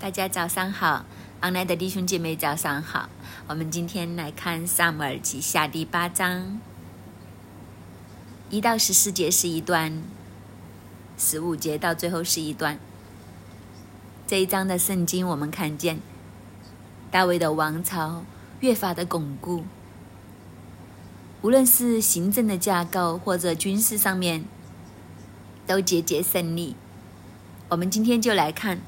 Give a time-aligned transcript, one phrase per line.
[0.00, 1.04] 大家早上好，
[1.40, 3.10] 昂来的弟兄姐妹早上好。
[3.46, 6.58] 我们今天来看《萨姆尔记下》第八章，
[8.48, 10.02] 一到十四节是一段，
[11.18, 12.78] 十五节到最后是一段。
[14.26, 16.00] 这一章的圣经，我们看见
[17.10, 18.24] 大卫的王朝
[18.60, 19.64] 越发的巩固，
[21.42, 24.46] 无论是行政的架构或者军事上面，
[25.66, 26.74] 都节节胜利。
[27.68, 28.80] 我们今天就来看。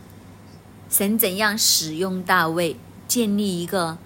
[0.92, 2.76] 神怎样使用大卫
[3.08, 3.96] 建立一个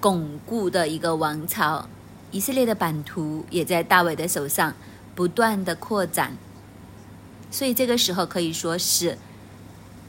[0.00, 1.88] 巩固的一个王朝？
[2.30, 4.74] 以色列的版图也在大卫的手上
[5.14, 6.36] 不断的扩展，
[7.50, 9.16] 所以这个时候可以说是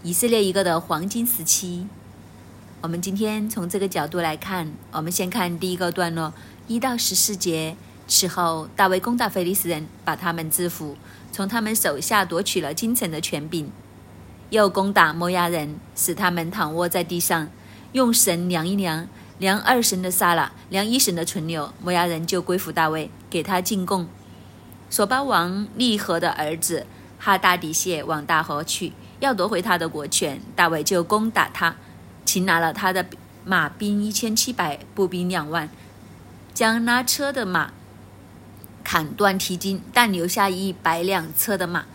[0.04, 1.88] 以色列一个的黄金时期。
[2.82, 6.34] 我们今天从这个角度来看，我们先看第一个段落
[6.68, 7.78] 一到十四节。
[8.06, 10.98] 此后，大卫攻打菲利斯人，把他们制服，
[11.32, 13.72] 从他们手下夺取了京城的权柄。
[14.56, 17.50] 又攻打摩押人，使他们躺卧在地上，
[17.92, 24.08] 用绳量一量，量二神的沙拉，量一神的存留，摩押人就归服大卫，给他进贡。
[24.90, 26.88] 索巴王利和的儿子
[27.20, 31.76] 哈大底谢往大河去，要夺回他的国权，大卫就攻打他，
[32.24, 33.06] 擒拿了他的
[33.44, 35.70] 马兵一千七百，步兵两万，
[36.54, 37.74] 将拉车的马
[38.86, 41.86] 砍断蹄筋，但留下一百辆车的马。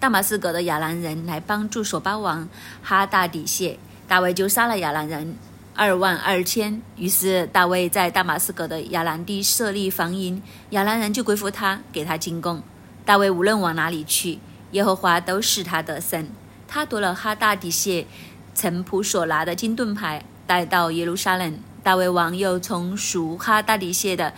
[0.00, 2.48] 大马士革的亚兰人来帮助索巴王
[2.82, 5.36] 哈大底谢，大卫就杀了亚兰人
[5.74, 6.80] 二万二千。
[6.96, 12.62] 于是大卫在大马士革的亚兰地设立防营，亚兰人就归附他，给他进贡。
[13.04, 14.38] 大卫无论往哪里去，
[14.70, 16.30] 耶和华都是他的神。
[16.68, 18.06] 他夺了哈大底谢
[18.54, 21.58] 臣仆所拿的金盾牌，带到耶路撒冷。
[21.82, 24.32] 大卫王又从属哈大底谢的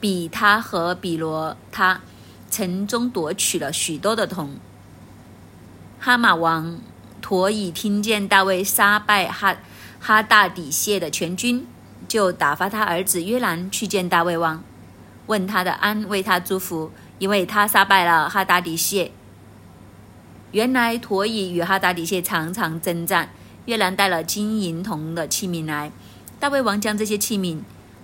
[0.00, 2.00] 比他和比罗他。
[2.50, 4.56] 城中夺取了许多的铜。
[5.98, 6.78] 哈马王
[7.22, 9.56] 陀以听见大卫杀败哈
[10.00, 11.66] 哈大底谢的全军，
[12.08, 14.64] 就打发他儿子约兰去见大卫王，
[15.26, 19.12] 问他的安，为他祝福，因为他杀败了哈大底谢。
[20.52, 23.30] 原来陀以与哈大底谢常常征战，
[23.66, 25.92] 约兰带了金银铜的器皿来，
[26.40, 27.60] 大卫王将这些器皿。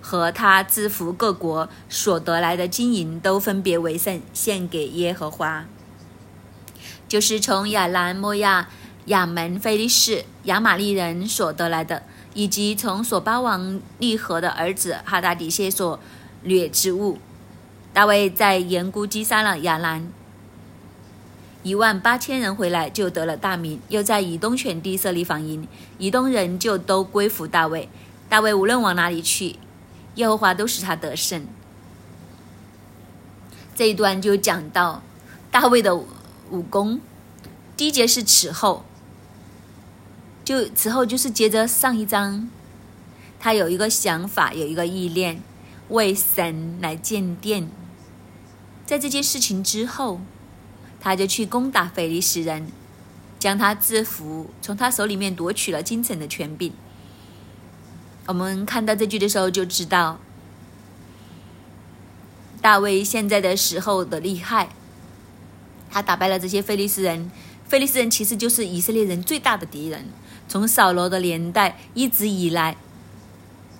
[0.08, 5.64] 和他制服各国所得来的金银都分别为圣，献给耶和华。
[7.08, 8.68] 就是从亚兰、摩亚、
[9.06, 15.98] 亚门、菲利士、亚玛利人所得来的，以及从索巴王利和的儿子哈达底谢所
[16.44, 17.18] 掠之物。
[17.92, 20.08] 大卫在盐谷击杀了亚兰
[21.64, 25.66] 一万八千人，回来就得了大名，又在以东全地设立防营，
[25.98, 27.88] 以东人就都归服大卫。
[28.28, 29.56] 大卫无论往哪里去。
[30.16, 31.46] 耶和华都使他得胜。
[33.74, 35.02] 这一段就讲到
[35.50, 37.00] 大卫的武功。
[37.76, 38.84] 第一节是此后，
[40.42, 42.48] 就此后就是接着上一章，
[43.38, 45.42] 他有一个想法，有一个意念，
[45.90, 47.68] 为神来建殿。
[48.86, 50.20] 在这件事情之后，
[50.98, 52.72] 他就去攻打腓利斯人，
[53.38, 56.72] 将他制服，从他手里面夺取了京城的权柄。
[58.26, 60.18] 我们看到这句的时候就知道，
[62.60, 64.70] 大卫现在的时候的厉害。
[65.88, 67.30] 他打败了这些菲利斯人，
[67.68, 70.06] 菲利斯人其实就是以色列人最大的敌人。
[70.48, 72.76] 从扫罗的年代一直以来，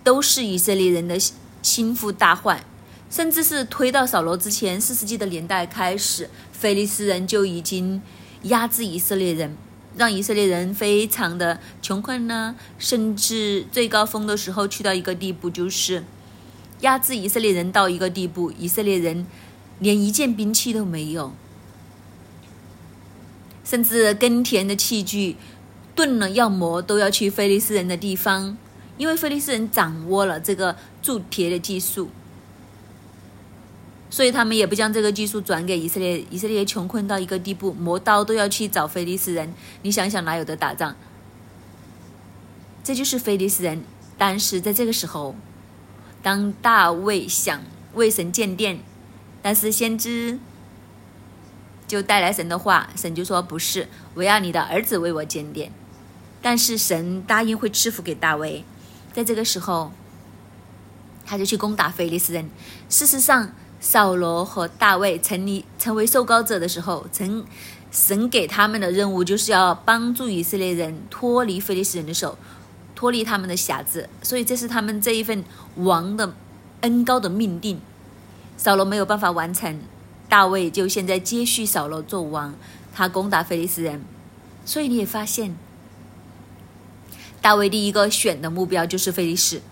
[0.04, 1.18] 都是以色列人的
[1.62, 2.64] 心腹大患，
[3.10, 8.00] 甚至是推到扫罗之前四世纪的年代开始，菲利斯人就已经
[8.42, 9.56] 压制以色列人。
[9.96, 16.04] 让以色列人非常的穷困呢，甚至最高峰的时候去到一个地步，就是
[16.80, 19.26] 压制以色列人到一个地步，以色列人
[19.78, 21.32] 连一件兵器都没有，
[23.64, 25.36] 甚至耕田的器具
[25.94, 28.58] 钝了要磨都要去菲利斯人的地方，
[28.98, 32.10] 因为菲利斯人掌握了这个铸铁的技术。
[34.08, 39.52] 所以他们也不将这个技术转给以色列，以色列穷困到一个地步，磨刀都要去找菲利斯人。
[39.82, 40.94] 你想想哪有的打仗？
[42.84, 43.82] 这就是菲利斯人。
[44.16, 45.34] 但是在这个时候，
[46.22, 47.60] 当大卫想
[47.94, 48.78] 为神建殿，
[49.42, 50.38] 但是先知
[51.86, 55.70] 就带来神的话，神就说：“不是，我要你的儿子为我建殿。”
[56.40, 58.64] 但是神答应会赐福给大卫。
[59.12, 59.92] 在这个时候，
[61.24, 62.48] 他就去攻打菲利斯人。
[62.88, 63.52] 事实上，
[63.88, 67.44] 扫罗和大卫成立成为受膏者的时候，曾
[67.92, 72.36] 神给他们的任务就是要帮助以色列人脱离非利士人的手，
[72.96, 75.44] 脱离他们的辖制，所以这是他们这一份
[75.76, 76.34] 王的
[76.80, 77.80] 恩高的命定。
[78.56, 79.80] 扫罗没有办法完成，
[80.28, 82.56] 大卫就现在接续扫罗做王，
[82.92, 84.02] 他攻打非利士人。
[84.64, 85.54] 所以你也发现，
[87.40, 89.62] 大卫第一个选的目标就是菲利士。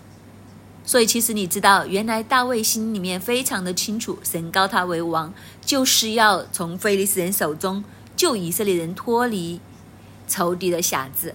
[0.85, 5.33] 所以，其实你知道，原来大卫心里面非常的清楚，神高他为王，
[5.65, 7.83] 就是要从菲利斯人手中
[8.15, 9.59] 救以色列人脱离
[10.27, 11.33] 仇敌的匣子。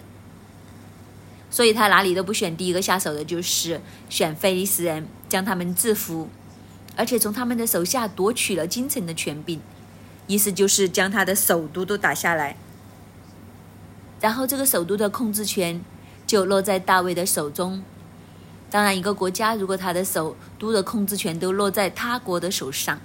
[1.50, 6.28] 所以他哪里都不选第一个下手的，就是选菲利斯人，将他们制服，
[6.94, 9.60] 而且从他们的手下夺取了京城的权柄，
[10.28, 12.56] 意思就是将他的首都都打下来。
[14.20, 15.84] 然后，这个首都的控制权
[16.24, 17.82] 就落在大卫的手中。
[18.70, 23.00] 当然，一个国家如果他的首都的控制权都落在他国的手上，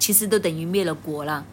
[0.00, 1.46] 其实都等于灭了国了，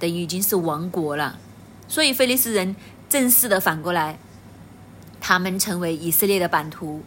[0.00, 1.38] 等于已经是亡国了。
[1.86, 2.74] 所以，菲利斯人
[3.08, 4.18] 正式的反过来，
[5.20, 7.02] 他们成为以色列的版图，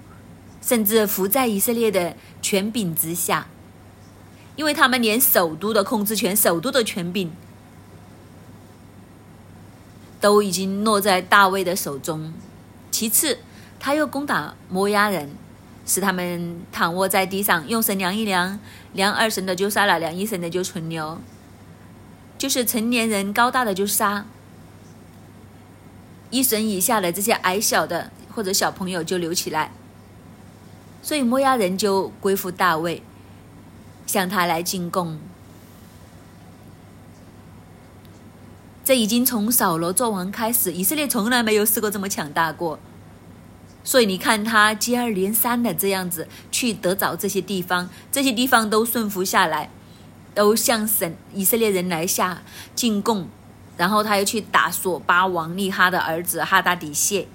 [0.62, 3.48] 甚至伏在以色列的权柄之下，
[4.56, 7.30] 因为他们连首都的控制权、首都的权柄
[10.22, 12.34] 都已经落在大卫的手中。
[12.90, 13.40] 其次，
[13.78, 15.30] 他又攻打摩押人。
[15.92, 18.58] 使他们躺卧在地上，用绳量一量，
[18.94, 21.20] 量二绳的就杀了，量一绳的就存留。
[22.38, 24.26] 就是成年人高大的就杀，
[26.30, 29.74] 一绳以下的这些矮小的或者小朋友就留起来。
[31.02, 33.04] 所以摩押人就归附大卫，
[34.08, 35.20] 向他来进贡。
[38.86, 42.80] 这已经从扫罗做王开始，以色列从来没有试过这么强大过。
[43.83, 49.72] 所以你看，他接二连三的这样子去得着这些地方，这些地方都顺服下来，
[50.36, 52.44] 都向神以色列人来下
[52.75, 53.28] 进贡，
[53.78, 57.28] 然后他又去打索巴王利哈的儿子哈大底谢。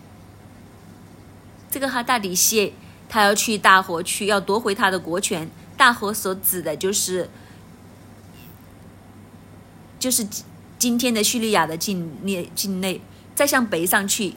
[1.68, 2.72] 这个哈大底谢，
[3.08, 5.50] 他要去大河去，要夺回他的国权。
[5.76, 7.28] 大河所指的就是，
[9.98, 10.26] 就是
[10.78, 13.02] 今天的叙利亚的境内境内，
[13.34, 14.36] 再向北上去。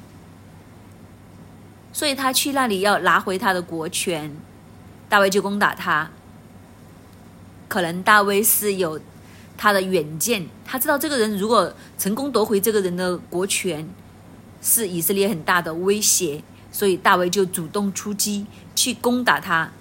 [1.91, 4.35] 所以他去那里要拿回他的国权，
[5.09, 6.09] 大卫就攻打他。
[7.67, 8.99] 可能大卫是有
[9.57, 13.87] 他的远见，他知道这个人如果成功夺回这个人的国权，
[14.61, 18.45] 是以色列很大的威胁，所以大卫就主动出击
[18.75, 19.71] 去攻打他。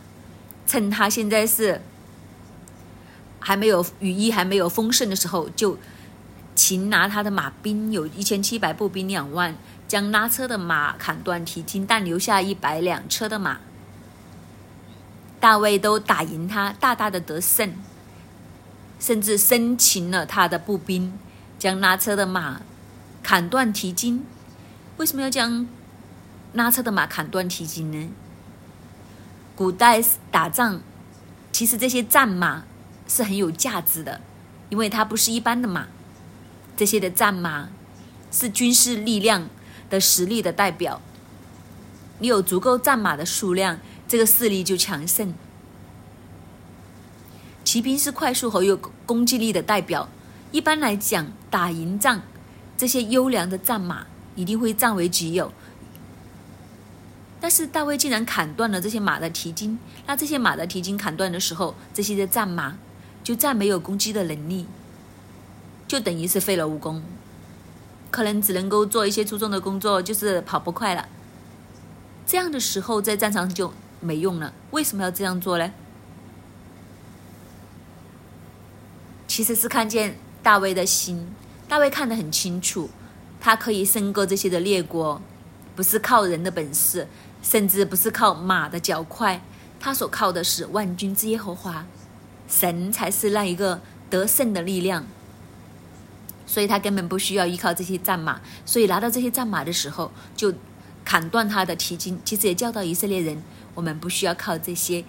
[0.66, 1.81] 趁他现在是
[3.38, 5.78] 还没有羽翼还没有丰盛的时候，就
[6.54, 9.56] 擒拿他的马兵，有一千七百步兵两万。
[9.88, 13.58] 将拉车的马砍断蹄筋，但留下一百辆车的马。
[15.40, 17.75] 大卫都打赢他，大大的得胜，
[19.00, 21.19] 甚至生擒了他的步兵，
[21.58, 22.61] 将拉车的马
[23.23, 24.26] 砍断蹄筋。
[24.99, 25.67] 为什么要将
[26.52, 28.11] 拉车的马砍断蹄筋呢？
[29.56, 30.82] 古代打仗，
[31.50, 32.64] 其实这些战马
[33.06, 34.20] 是很有价值的，
[34.69, 35.87] 因为它不是一般的马，
[36.76, 37.70] 这些的战马
[38.31, 39.49] 是军事力量。
[39.90, 41.00] 的实力的代表，
[42.19, 45.35] 你有足够战马的数量，这个势力就强盛。
[47.64, 50.08] 骑兵是快速和有攻击力的代表。
[50.50, 52.23] 一般来讲，打赢仗，
[52.76, 55.52] 这些优良的战马一定会占为己有。
[57.40, 62.79] 但是大卫竟然砍断了这些马的蹄筋，那这些马的蹄筋砍断的时候，这些的战马
[63.23, 64.67] 就再没有攻击的能力，
[65.87, 67.02] 就等于是废了武功。
[68.10, 71.08] 可能只能够做一些粗重的工作，就是跑不快了。
[72.26, 74.52] 这样的时候在战场就没用了。
[74.71, 75.73] 为什么要这样做呢？
[79.26, 81.28] 其实是看见大卫的心，
[81.68, 82.90] 大卫看得很清楚，
[83.40, 85.21] 他可以胜过这些的列国，
[85.76, 87.06] 不是靠人的本事，
[87.42, 89.42] 甚至不是靠马的脚快，
[89.78, 91.87] 他所靠的是万军之耶和华，
[92.49, 93.80] 神才是那一个
[94.11, 95.06] 得胜的力量。
[96.49, 100.52] 所以他根本不需要依靠这些战马，所以拿到这些战马的时候，就
[101.05, 102.19] 砍断他的蹄筋。
[102.25, 103.43] 其实也教导以色列人，
[103.75, 105.05] 我们不需要靠这些。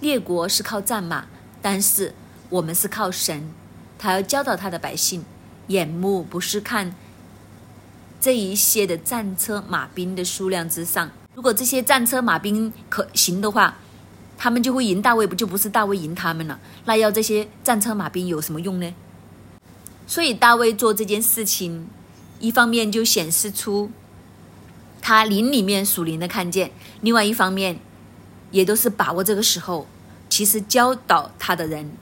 [0.00, 1.26] 列国是靠战马，
[1.62, 2.14] 但是
[2.48, 3.52] 我们是靠神。
[3.98, 5.24] 他要教导他的百姓，
[5.68, 6.94] 眼目不是看
[8.20, 11.10] 这一些的战车马兵的数量之上。
[11.34, 13.76] 如果这些战车马兵可行的话，
[14.38, 16.58] 他们就会赢大卫，不就不是大卫赢他们了？
[16.86, 18.94] 那要这些战车马兵有什么用呢？
[20.10, 21.86] 所以大卫做这件事情，
[22.40, 23.92] 一方面就显示出
[25.00, 27.78] 他灵里面属灵的看见，另外一方面
[28.50, 29.86] 也都是把握这个时候，
[30.28, 31.92] 其实教导他的人，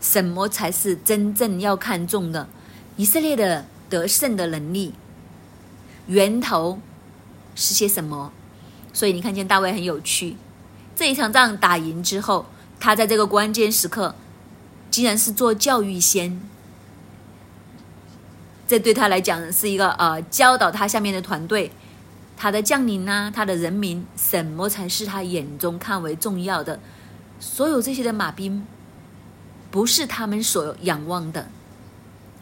[0.00, 2.48] 什么才是真正要看重的，
[2.96, 4.94] 以色列的得胜的能力
[6.06, 6.80] 源头
[7.54, 8.32] 是些什么？
[8.94, 10.38] 所以你看见大卫很有趣，
[10.96, 12.46] 这一场仗打赢之后，
[12.80, 14.14] 他在这个关键时刻，
[14.90, 16.40] 竟然是做教育先。
[18.72, 21.70] 这对他来讲是一个呃，教导他下面的团队
[22.38, 26.80] 他的将领呢，他的人民，什么才是他眼中看为重要的？
[27.38, 28.66] 所有这些的马兵，
[29.70, 31.48] 不是他们所仰望的。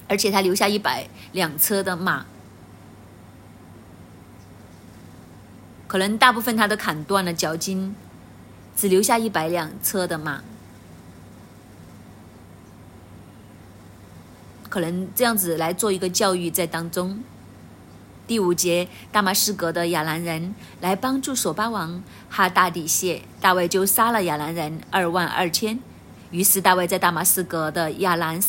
[0.07, 2.25] 而且他留下一百辆车的马，
[5.89, 7.97] 可能大部分他都砍断了脚筋，
[8.77, 10.45] 只留下一百辆车的马。
[14.71, 17.23] 可能这样子来做一个教育在当中。
[18.27, 25.81] 第五节，大马士革的亚兰人来帮助索巴王哈大底谢，大卫就杀了亚兰人二万二千。
[26.31, 28.41] 于是大卫在大马士革的亚兰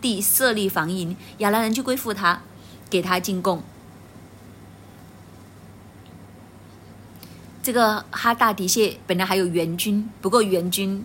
[0.00, 2.40] 地设立防营，亚兰人就归附他，
[2.88, 3.62] 给他进贡。
[7.62, 11.04] 这个哈大底谢本来还有援军，不过援军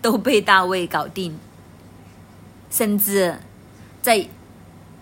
[0.00, 1.36] 都被大卫搞定，
[2.70, 3.40] 甚至
[4.06, 4.28] 在。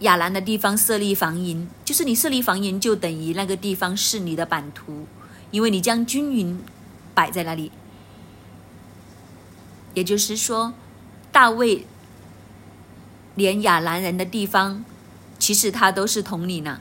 [0.00, 5.06] 亚兰的地方设立防营，就是你设立防营，就等于那个地方是你的版图，
[5.52, 6.60] 因为你将军营
[7.14, 7.70] 摆在那里。
[9.94, 10.74] 也就是说，
[11.30, 11.86] 大卫
[13.36, 14.84] 连亚兰人的地方，
[15.38, 16.80] 其实他都是统领呢。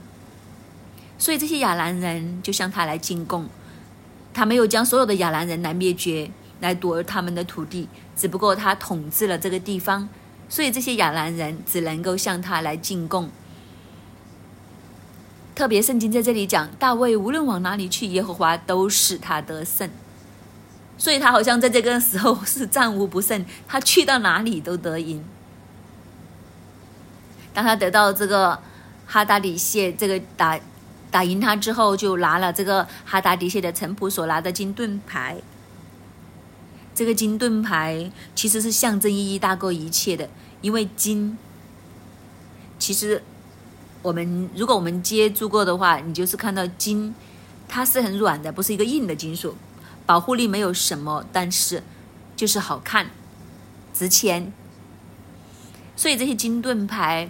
[1.16, 3.48] 所以这些亚兰人就向他来进贡，
[4.34, 6.28] 他没有将所有的亚兰人来灭绝，
[6.60, 10.08] 来夺他们的土地，只不过他统治了这个地方。
[10.48, 13.30] 所以这些亚兰人只能够向他来进贡。
[15.54, 19.88] 特别圣经在这里讲，大卫无论往哪里去，耶和华都使他得胜。
[20.96, 25.24] 所以他好像在这个时候是战无不胜，他去到哪里都得赢。
[27.52, 28.58] 当他得到这个
[29.06, 30.58] 哈达底谢这个打
[31.10, 35.36] 打赢他之后，就拿了这个哈达底谢的臣仆所拿的金盾牌。
[36.94, 40.28] 这个金盾牌其实是象征意义大过一切的，
[40.60, 41.36] 因为金，
[42.78, 43.20] 其实
[44.00, 47.12] 我们如果我们接触过的话，你就是看到金，
[47.66, 49.56] 它是很软的，不是一个硬的金属，
[50.06, 51.82] 保护力没有什么，但是
[52.36, 53.10] 就是好看，
[53.92, 54.52] 值钱。
[55.96, 57.28] 所以这些金盾牌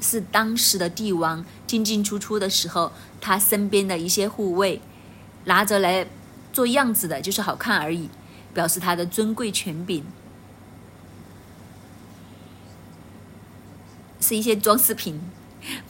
[0.00, 4.82] 是当时的帝王进进出出的时候，他身边的一些护卫
[5.44, 6.06] 拿着来
[6.52, 8.10] 做样子的，就是好看而已。
[8.56, 10.02] 表示他的尊贵权柄，
[14.18, 15.20] 是一些装饰品，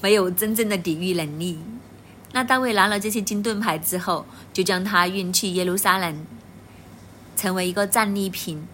[0.01, 1.61] 没有真正的抵御能力。
[2.33, 6.27] 那大卫拿了这些金盾牌之后，就将他运去耶路撒冷，
[7.37, 8.67] 成为一个战利品。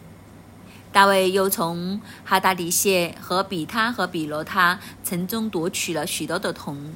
[0.91, 6.95] 大卫又从哈达迪谢和比他和比罗他城中夺取了许多的铜。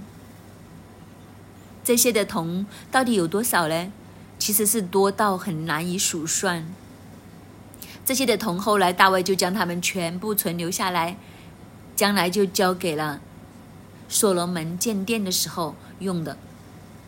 [1.85, 3.93] 这些的铜到底有多少呢？
[4.39, 6.67] 其实是多到很难以数算。
[8.07, 11.17] 这些的铜，后来大卫就将他们全部存留下来，
[11.97, 13.21] 将来就交给了
[14.09, 16.39] 所罗门建殿的时候用的。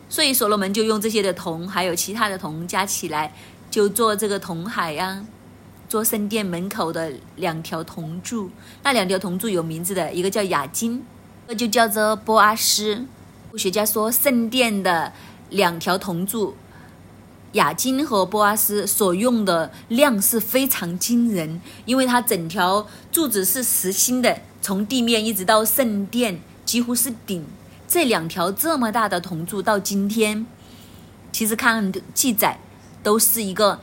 [0.08, 3.32] 所以所罗门就用这些的铜，还有其他的铜加起来，
[3.70, 5.24] 就做这个铜海呀，
[5.88, 8.50] 做圣殿门口的两条铜柱。
[8.82, 11.04] 那两条铜柱有名字的，一个叫雅金，
[11.46, 13.06] 那就叫做波阿斯。
[13.56, 15.12] 学家说，圣殿的
[15.50, 16.56] 两条铜柱。
[17.52, 27.46] 雅金和波阿斯所用的量是非常惊人，因为它整条柱子是实心的，从地面一直到圣殿几乎是顶。
[27.88, 30.46] 这两条这么大的铜柱，到今天，
[31.32, 32.60] 其实看记载
[33.02, 33.80] 都是一个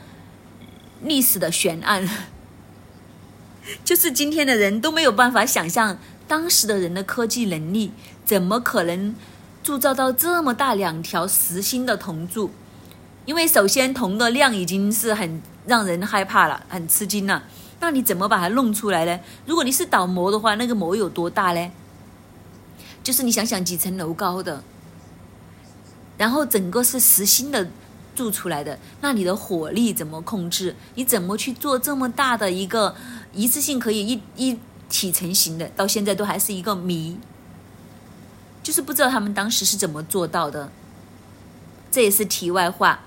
[1.02, 2.08] 历史的悬案，
[3.84, 7.90] 就是今天的人都没有办法想象当时的人的科技能力，
[8.24, 9.12] 怎么可能
[9.64, 12.52] 铸造到这么大两条实心的铜柱？
[13.26, 17.42] 因为首先铜的量已经是很让人害怕了，很吃惊了。
[17.80, 19.20] 那你怎么把它弄出来呢？
[19.44, 21.70] 如果你是倒模的话，那个模有多大呢？
[23.02, 24.62] 就是你想想几层楼高的，
[26.16, 27.68] 然后整个是实心的
[28.14, 30.74] 铸出来的，那你的火力怎么控制？
[30.94, 32.94] 你怎么去做这么大的一个
[33.34, 35.68] 一次性可以一一体成型的？
[35.76, 37.18] 到现在都还是一个谜，
[38.62, 40.70] 就是不知道他们当时是怎么做到的。
[41.90, 43.00] 这也是题外话。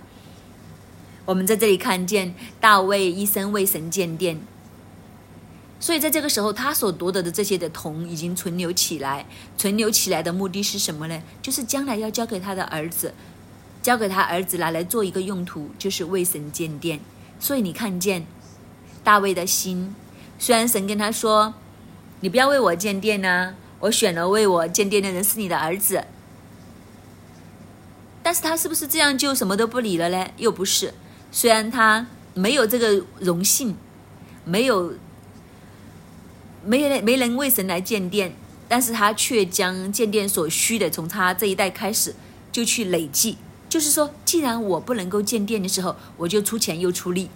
[1.29, 4.41] 我们在这里看见大卫一生为神建殿，
[5.79, 9.27] 所以在这个时候，他所夺得的这些的铜已经存留起来。
[9.55, 11.21] 存留起来的目的是什么呢？
[11.39, 13.13] 就是将来要交给他的儿子，
[13.83, 16.99] 交给他儿子拿来做一个用途，就是为神建殿。
[17.39, 18.25] 所以你看见
[19.03, 19.93] 大卫的心，
[20.39, 21.53] 虽然神跟他说
[22.21, 26.05] ：“你不要为我建殿呢，我选了为我建殿的人是你的儿子。”
[28.23, 30.27] 但是他是不是这样就什么都不理了呢？
[30.37, 30.95] 又不是。
[31.31, 33.75] 虽然他没有这个荣幸，
[34.45, 34.93] 没有
[36.65, 38.35] 没人没人为神来建殿，
[38.67, 42.15] 但是他却将建殿所需的从他这一代开始
[42.51, 47.29] 就去累计，就是说，既然我不能够建殿的时候，我就出钱又出力。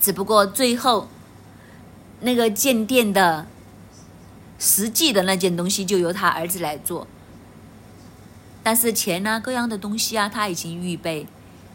[0.00, 1.08] 只不过最后
[2.20, 3.46] 那个建殿的
[4.58, 7.06] 实际的那件东西就由他儿子来做，
[8.62, 11.26] 但是钱啊，各样的东西啊，他已经预备，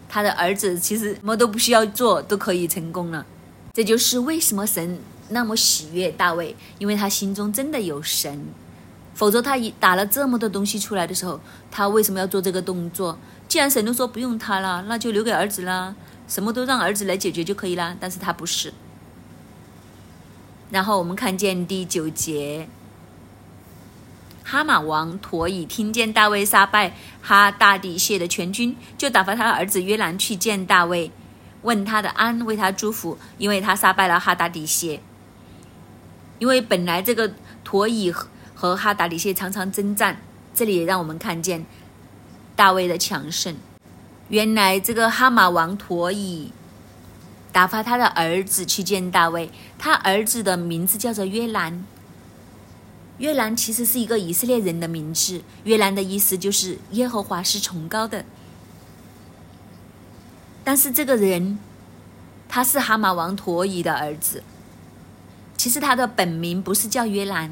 [0.09, 3.25] 他的儿子其实什么都不需要做，都可以成功了。
[3.73, 4.99] 这就是为什么神
[5.29, 8.47] 那么喜悦大卫，因为他心中真的有神。
[9.13, 11.39] 否则，他一打了这么多东西出来的时候，
[11.71, 13.17] 他为什么要做这个动作？
[13.47, 15.95] 既然神都说不用他了，那就留给儿子啦，
[16.27, 17.95] 什么都让儿子来解决就可以啦。
[17.99, 18.73] 但是他不是。
[20.69, 22.67] 然后我们看见第九节，
[24.49, 31.11] 哈马王陀以听见大卫杀败哈大底谢的全军，就打发他的儿子约兰去见大卫，
[31.63, 35.01] 问他的安，为他祝福，因为他杀败了哈大底谢。
[36.39, 38.13] 因为本来这个陀以。
[38.59, 40.19] 和哈达底谢常常征战，
[40.55, 41.63] 这里也让我们看见
[42.55, 43.55] 大卫的强盛。
[44.29, 46.51] 原来这个哈马王陀以
[47.51, 51.85] 打发他的儿子去见大卫，他儿子的名字叫做约兰。
[53.19, 58.23] 约兰其实是一个以色列人的名字，约兰的意思就是耶和华是崇高的。
[60.63, 61.57] 但是这个人
[62.47, 64.43] 他是哈马王陀以的儿子，
[65.55, 67.51] 其实他的本名不是叫约兰。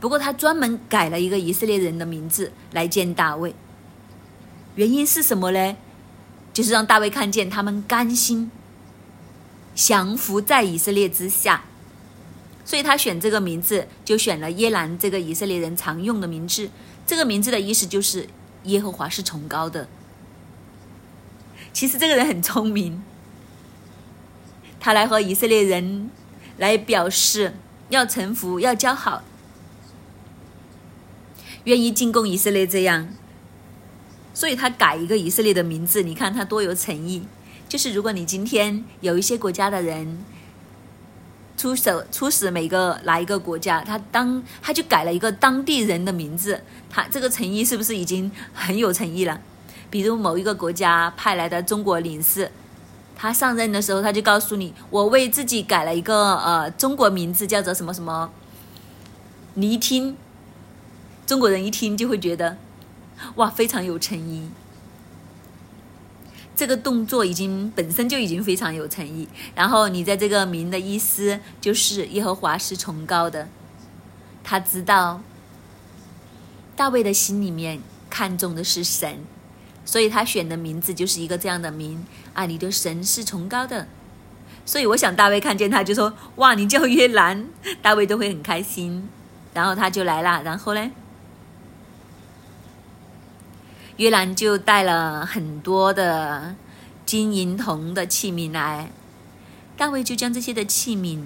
[0.00, 3.54] 不过他专门改了一个以色列人的名字来见大卫，
[4.74, 5.76] 原因是什么呢？
[6.52, 8.50] 就是让大卫看见他们甘心
[9.74, 11.64] 降服在以色列之下，
[12.64, 16.70] 所以他选这个名字就选了耶兰这个以色列人常用的名字。
[17.06, 18.26] 这个名字的意思就是
[18.64, 19.86] 耶和华是崇高的。
[21.72, 23.02] 其实这个人很聪明，
[24.80, 26.10] 他来和以色列人
[26.56, 27.54] 来表示
[27.90, 29.22] 要臣服，要交好。
[31.64, 33.08] 愿意进贡以色列，这样，
[34.34, 37.24] 所以他改一个以色列的名字，你看他多有诚意。
[37.68, 40.24] 就是如果你今天有一些国家的人
[41.56, 49.40] 出手出使每个哪一个国家，他当他就改了一个当地人的名字，他这个诚意是不是已经很有诚意了？
[49.90, 52.50] 比如某一个国家派来的中国领事，
[53.14, 58.30] 他上任的时候，他就告诉你，我为自己改了一个呃中国名字，叫做什么什么
[59.54, 60.16] 你一听。
[61.26, 62.58] 中国人一听就会觉得，
[63.36, 64.50] 哇，非常有诚意。
[66.56, 69.28] 这个动作已经本身就已经非常有诚意。
[69.54, 73.48] 然后你在这个名的意思就是耶和华是崇高的，
[74.42, 75.20] 他知道
[76.76, 79.18] 大卫的心里面看重的是神，
[79.84, 83.86] 所以他选的名字就是一个这样的名啊，你的神是崇高的。
[84.66, 87.48] 所以我想大卫看见他就说，哇，你叫约兰，
[87.82, 89.08] 大卫都会很开心。
[89.52, 90.90] 然后他就来了，然后呢？
[93.96, 96.56] 约兰就带了很多的
[97.06, 98.90] 金银铜的器皿来，
[99.76, 101.20] 大卫就将这些的器皿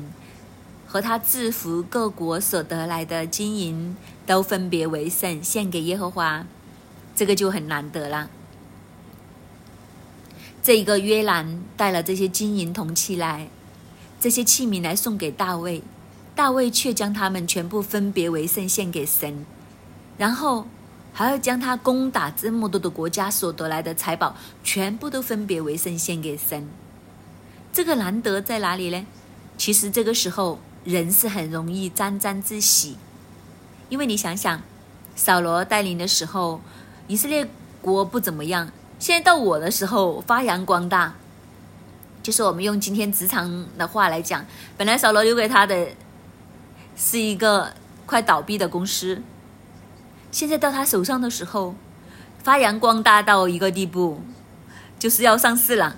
[0.87, 6.45] 和他制服各国所得来的金银都分别为圣，献给耶和华。
[7.17, 8.29] 这个就很难得了。
[10.63, 13.49] 这一个约兰带了这些金银铜器来，
[14.21, 15.83] 这些器皿来送给大卫，
[16.35, 19.47] 大卫却将他们全部分别为圣，献给神，
[20.19, 20.67] 然后。
[21.19, 26.69] 还要将他攻打这么多的国家所得来的财宝，全部都分别为圣献给神。
[27.73, 29.05] 这个难得在哪里呢？
[29.57, 32.97] 其实这个时候人是很容易沾沾自喜，
[33.89, 34.63] 因为你想想，
[35.17, 36.61] 扫罗带领的时候，
[37.09, 37.51] 以色列
[37.83, 41.15] 国不怎么样，现在到我的时候发扬光大。
[42.23, 45.89] 就是我们用今天职场的话来讲，本来扫罗留给他的
[46.97, 47.75] 是一个
[48.07, 49.21] 快倒闭的公司。
[50.31, 51.75] 现在到他手上的时候，
[52.43, 54.21] 发扬光大到一个地步，
[54.99, 55.97] 就是要上市了。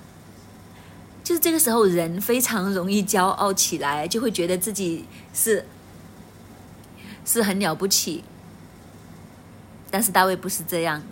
[1.22, 5.66] 就是这个时候，人非常容易骄傲起来，就会觉得自己是
[7.24, 8.24] 是很了不起。
[9.90, 11.02] 但是大卫不是这样，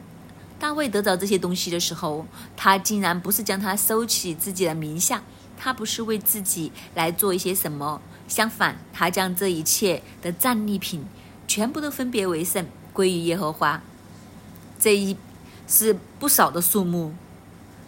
[0.59, 2.27] 大卫得到这些东西的时候，
[2.57, 5.23] 他竟然不是将它收起自己的名下，
[5.57, 11.05] 他不是为自己来做一些什么，相反，他将这一切的战利品
[11.47, 12.67] 全部都分别为圣。
[12.99, 13.81] 归于耶和华，
[14.77, 15.17] 这一
[15.69, 17.15] 是不少的数目，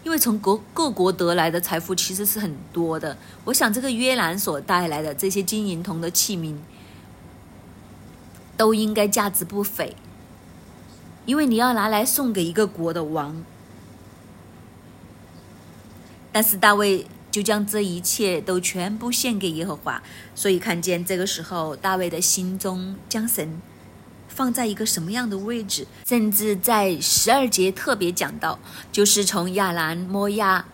[0.04, 3.18] 因为从各各国得来的财富其实是很多的。
[3.46, 6.54] 我想这个约兰所带来的这些金银铜的器皿，
[8.56, 9.96] 都应该价值不菲，
[11.26, 13.42] 因为你要拿来送给一个国的王。
[16.30, 20.00] 但是大卫就将这一切都全部献给耶和华，
[20.36, 23.60] 所以看见这个时候大卫的心中将神。
[24.30, 28.58] 放在一个什么样的位置，甚至在十二节特别讲到，
[28.90, 30.64] 就是从亚兰、摩亚、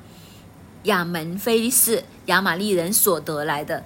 [0.84, 3.84] 亚门、菲利士、亚玛利人所得来的，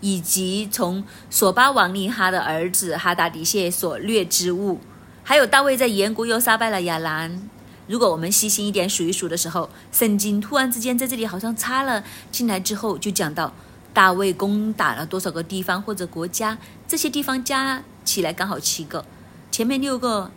[0.00, 4.80] 以及从索巴王利哈的儿子哈达迪谢所掠之物，
[5.22, 7.48] 还有大卫在盐谷又杀败了亚兰。
[7.86, 13.52] 如果我们细心一点数一数的时候，圣经突然之间在这里好像插了进来之后，就讲到
[13.92, 16.56] 大卫攻打了多少个地方或者国家，
[16.88, 17.84] 这些地方加。
[18.04, 19.04] 起来刚好七个，
[19.50, 20.30] 前面六个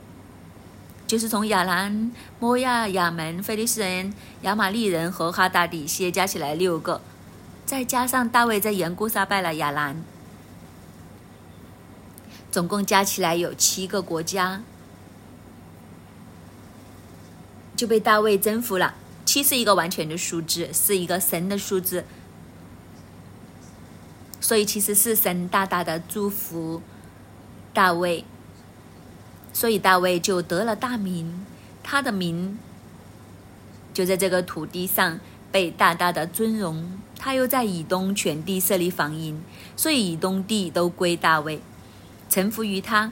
[1.06, 7.01] 就是从亚兰、摩亚、亚门、菲利斯人、亚玛利人和哈达底些加起来六个，
[7.65, 10.03] 再加上大卫在盐谷杀败了亚兰，
[12.51, 14.62] 总共加起来有七个国家，
[17.75, 18.95] 就被大卫征服了。
[19.25, 22.06] 七是一个完全的数字，是一个神的数字，
[24.39, 26.82] 所以其实是神大大的祝福。
[27.77, 28.25] 大卫，
[29.53, 31.45] 所以大卫就得了大名，
[31.83, 32.57] 他的名
[33.93, 35.19] 就在这个土地上
[35.51, 36.97] 被大大的尊荣。
[37.19, 39.43] 他又在以东全地设立防营，
[39.75, 41.61] 所以以东地都归大卫，
[42.27, 43.11] 臣服于他。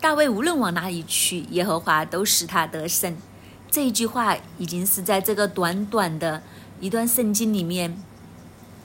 [0.00, 3.16] 大卫无论往哪里去，耶和华都使他得胜。
[3.68, 6.40] 这一句话已经是在这个短短的
[6.78, 8.00] 一段圣经里面，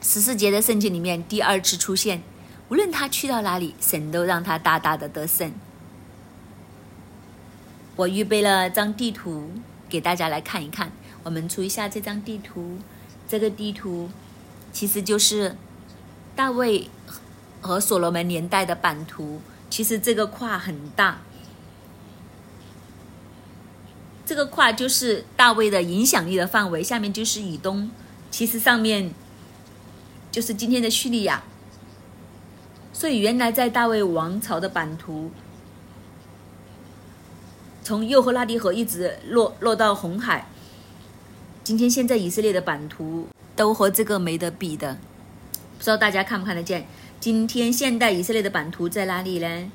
[0.01, 2.23] 十四节的圣经里面第二次出现。
[2.73, 5.53] 无论他去到哪里，神都让他大大的得胜。
[7.95, 9.51] 我预备了张地图
[9.87, 10.91] 给大家来看一看。
[11.21, 12.79] 我们出一下这张地图，
[13.29, 14.09] 这个地图
[14.71, 15.55] 其实就是
[16.35, 16.89] 大卫
[17.61, 19.39] 和所罗门年代的版图。
[19.69, 21.19] 其实这个跨很大，
[24.25, 26.83] 这个跨就是大卫的影响力的范围。
[26.83, 27.91] 下面就是以东，
[28.31, 29.13] 其实上面
[30.31, 31.43] 就是今天的叙利亚。
[32.93, 35.31] 所以，原来在大卫王朝的版图，
[37.83, 40.47] 从幼赫拉底河一直落落到红海。
[41.63, 44.97] 今天现在以色列的版图都和这个没得比的，
[45.77, 46.85] 不知道大家看不看得见？
[47.19, 49.71] 今天现代以色列的版图在哪里呢？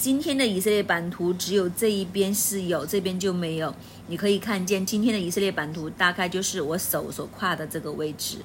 [0.00, 3.74] 今天的以色列版图只有这一边是有，这边就没有。
[4.06, 8.38] 你可以看见今天的以色列版图，大概就是我手所跨的这个位置。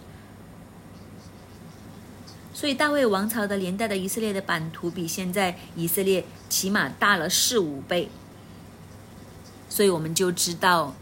[2.54, 8.10] 所以大卫王朝的年代的以色列的版图比现在以色列起码大了四五倍。
[9.70, 10.94] 所以我们就知道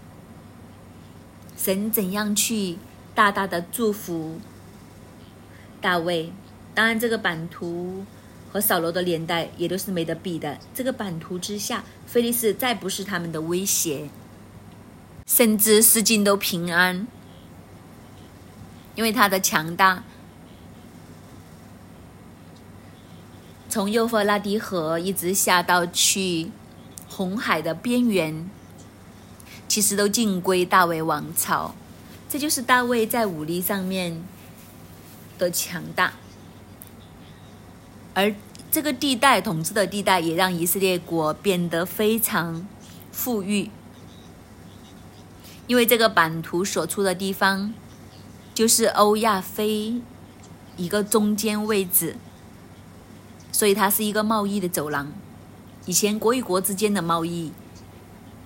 [1.58, 2.78] 神怎样去
[3.16, 4.40] 大大的祝福
[5.82, 6.32] 大卫。
[6.76, 8.06] 当然，这个版图。
[8.54, 10.60] 和扫罗的年代也都是没得比的。
[10.76, 14.10] 这个版图之下，菲利斯再不是他们的威胁，
[15.26, 17.08] 甚至四境都平安，
[18.94, 20.04] 因为他的强大。
[23.68, 26.52] 从幼发拉底河一直下到去
[27.10, 28.48] 红海的边缘，
[29.68, 31.74] 其实都尽归大卫王朝。
[32.30, 34.24] 这就是大卫在武力上面
[35.40, 36.14] 的强大。
[38.14, 38.34] 而
[38.72, 42.68] 这个地带统治的地带，也让以色列国变得非常
[43.12, 43.70] 富裕，
[45.68, 47.74] 因为这个版图所处的地方
[48.54, 50.02] 就是欧亚非
[50.78, 52.16] 一个中间位置，
[53.52, 55.12] 所以它是一个贸易的走廊。
[55.86, 57.52] 以前国与国之间的贸易，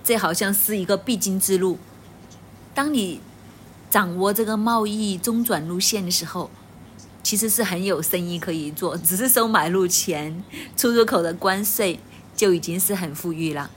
[0.02, 1.78] 这好像是一个必经之路。
[2.74, 3.20] 当你
[3.88, 6.50] 掌握这个贸易中转路线的时候，
[7.28, 10.42] 其实是很有生意可以做，只是收买路钱、
[10.78, 12.00] 出入口的关税
[12.34, 13.70] 就已经是很富裕了。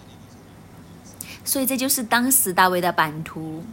[1.44, 3.66] 所以这就是当时大卫的版图。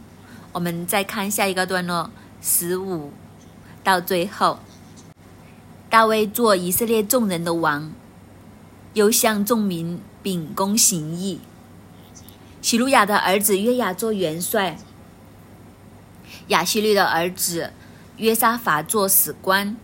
[0.51, 2.11] 我们再看下一个段落，
[2.41, 3.13] 十五
[3.81, 4.59] 到最后，
[5.89, 7.93] 大卫做以色列众人的王，
[8.95, 11.39] 又向众民秉公行义。
[12.61, 14.77] 喜鲁雅的儿子约雅做元帅，
[16.49, 17.71] 亚希律的儿子。
[18.19, 19.77] 约沙法做史官，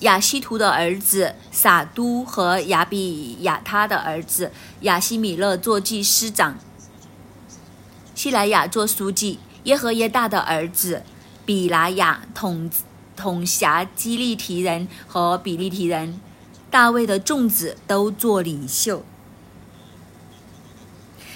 [0.00, 6.56] 亚西图的儿子撒都和亚比亚他的儿子亚西米勒做祭司长，
[8.14, 11.02] 希莱亚做书记，耶和耶大的儿子
[11.44, 12.70] 比拿雅统
[13.14, 16.18] 统辖基利提人和比利提人，
[16.70, 19.04] 大卫的众子都做领袖。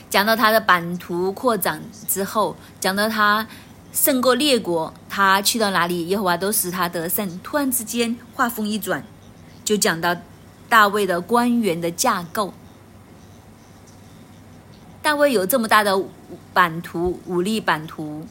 [0.09, 3.47] 讲到他的版图扩展之后，讲到他。
[3.93, 7.39] 胜过列国，他去到哪里，耶和华都使他得胜。
[7.41, 9.05] 突然之间，话锋一转，
[9.63, 10.17] 就讲到
[10.69, 12.55] 大卫的官员的架构。
[15.03, 16.03] 大卫有这么大的
[16.55, 18.27] 版图，武力版图，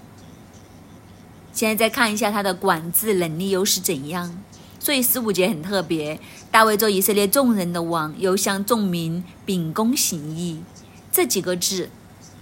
[1.54, 4.42] 现在再看一下他的管制能力又是怎样。
[4.80, 6.20] 所以十五节很特别，
[6.50, 10.64] 大卫做以色列众人的王，又向众民秉公行义。
[11.12, 11.92] 这几个字，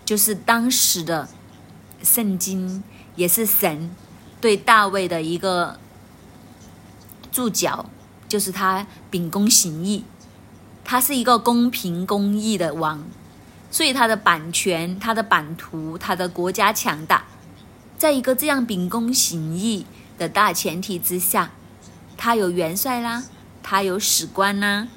[0.06, 1.28] 就是当时的
[2.02, 2.82] 圣经，
[3.20, 3.94] 也是神
[4.40, 5.78] 对大卫的一个
[7.30, 7.90] 注脚，
[8.30, 10.06] 就是他秉公行义，
[10.86, 13.04] 他是一个公平公义的王，
[13.70, 17.26] 所以他的版权、他的版图、他的国家强大，
[17.98, 19.86] 在一个这样秉公行义
[20.18, 21.52] 的大前提之下。
[22.16, 23.24] 他有元帅啦，
[23.62, 24.88] 他有史官啦，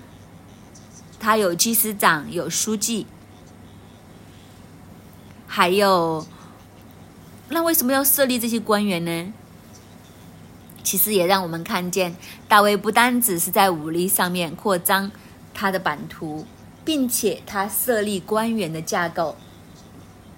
[1.18, 3.06] 他有祭司长，有书记，
[5.46, 6.26] 还有，
[7.52, 9.32] 那为什么要设立这些官员呢？
[10.82, 12.16] 其实也让我们看见，
[12.48, 15.12] 大卫不单只是在武力上面扩张
[15.52, 16.46] 他的版图，
[16.82, 19.36] 并且他设立官员的架构。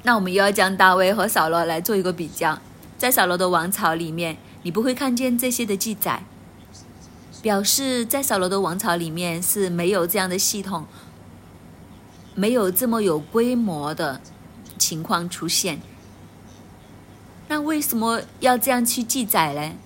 [0.02, 2.58] 那我们又要将大卫和扫罗来做一个比较，
[2.98, 6.24] 在扫罗的王朝里面，你不会看见这些的记载。
[7.40, 10.86] 表示在扫罗的王朝里面是没有这样的系统，
[12.34, 14.20] 没有这么有规模的
[14.78, 15.80] 情况出现。
[17.54, 19.76] 那为什么要这样去记载呢？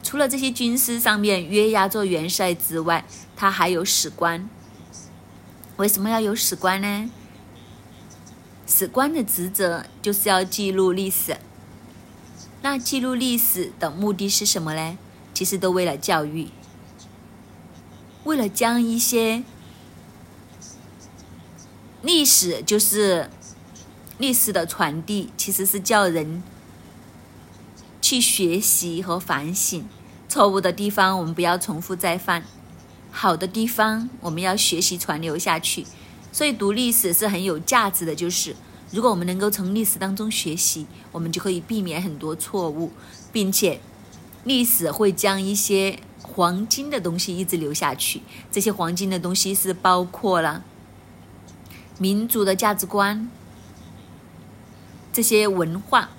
[0.00, 4.48] 除了这些军师上面约押做元帅之外，他还有史官。
[5.76, 7.10] 为什么要有史官呢？
[8.64, 11.36] 史官的职责就是要记录历史。
[12.62, 14.96] 那记录历史的目的是什么呢？
[15.34, 16.48] 其实都为了教育，
[18.22, 19.42] 为了将一些
[22.02, 23.28] 历史，就是
[24.18, 26.42] 历史的传递，其实是叫人
[28.00, 29.86] 去学习和反省。
[30.28, 32.44] 错误的地方我们不要重复再犯，
[33.10, 35.86] 好的地方我们要学习传流下去。
[36.32, 38.56] 所以读历史是很有价值的，就是
[38.90, 42.90] 如果我们能够从历史当中学习，我们就可以避免很多错误，
[43.32, 43.80] 并且。
[44.46, 48.20] 历史会将一些黄金的东西一直留下去，
[48.52, 50.62] 这些黄金的东西是包括了
[51.96, 53.30] 民族的价值观、
[55.14, 56.10] 这些文化，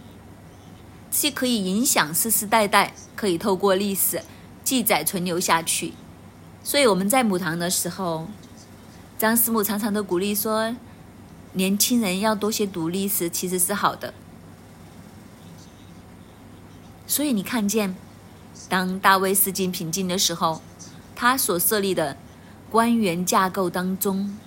[1.12, 4.24] 这些可以影响世世代代，可以透过历史
[4.64, 5.94] 记载存留下去。
[6.64, 8.28] 所以我们在母堂的时候，
[9.20, 10.76] 张师母常常都鼓励说，
[11.54, 14.14] 年轻人要多些读历史，其实是好的。
[17.06, 17.96] 所以你看见。
[18.68, 20.62] 当大卫四境平静的时候，
[21.14, 22.18] 他所设立的
[22.70, 24.40] 官员架构当中，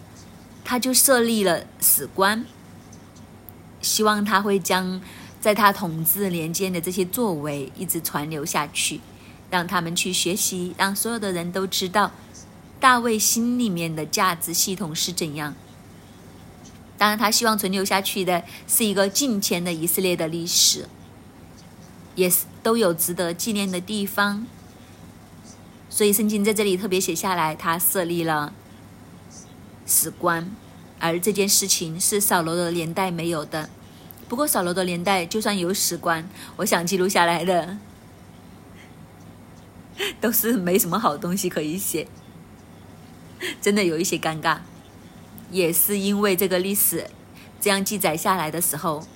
[0.65, 2.45] 他就设立了史官，
[3.89, 5.01] 希望他会将
[5.41, 9.01] 在他统治年间的这些作为一直传流下去，
[9.51, 12.13] 让他们去学习，让所有的人都知道
[12.79, 15.55] 大卫心里面的价值系统是怎样。
[16.99, 20.87] 当然，他希望存留下去的是一个近前的以色列的历史。
[22.15, 24.45] 也是都有值得纪念的地方，
[25.89, 28.53] 所以圣经在这里特别写下来，他设立了
[29.87, 30.51] 史官，
[30.99, 33.71] 而这件事情是扫罗的年代没有的。
[34.29, 37.79] 不过扫罗的年代就算有史官，我想记录下来的
[40.21, 42.07] 都是没什么好东西可以写，
[43.61, 44.59] 真的有一些尴尬。
[45.51, 47.09] 也是因为这个历史
[47.59, 49.07] 这样记载下来的时候。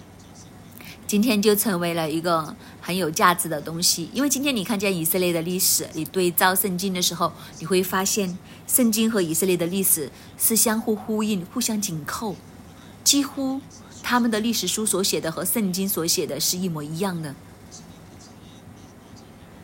[1.05, 12.35] 今天就成为了一个很有价值的东西，因为今天你看见以色列的历史，你对照圣经的时候，你会发现圣经和以色列的历史是相互呼应、互相紧扣，
[13.05, 13.61] 几乎
[14.03, 17.35] 他们的历史书所写的和圣经所写的是一模一样的。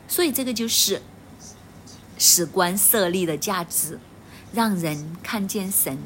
[0.06, 1.02] 所以这个就是
[2.16, 3.98] 史官设立的价值，
[4.52, 5.98] 让人看见神。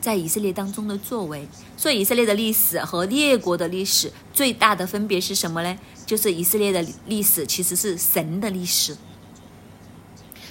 [0.00, 5.78] 在以色列当中的作为，所以以色列的历史和列国的历史最大的分别是什么呢？
[6.06, 8.96] 就是以色列的历史其实是神的历史。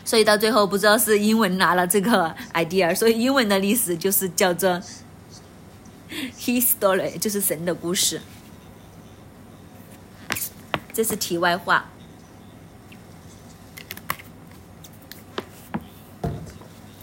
[0.05, 4.79] 所以到最后不知道是英文拿了这个 idea，所以英文的历史就是叫做
[6.39, 8.21] history，就是神的故事。
[10.93, 11.89] 这是题外话。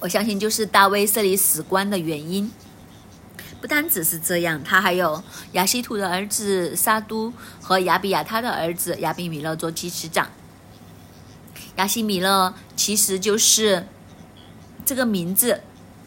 [0.01, 2.53] 我相信就是大卫设立史官的原因，
[3.61, 10.31] 不单只是这样，他还有亚西图的儿子沙都和亚比亚他的儿子亚比米勒做祭司长。
[11.77, 13.87] 亚西米勒其实就是
[14.85, 15.63] 这个名字，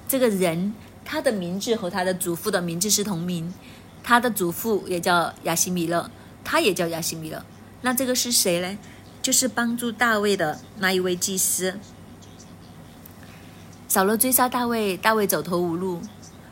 [0.08, 0.74] 这个人
[1.12, 3.52] 他的名字和他的祖父的名字是同名，
[4.04, 6.12] 他的祖父也叫亚西米勒，
[6.44, 7.44] 他也叫亚西米勒。
[7.82, 8.78] 那这个是谁呢？
[9.20, 11.80] 就是帮助大卫的那一位祭司。
[13.88, 16.00] 扫罗追杀大卫，大卫走投无路，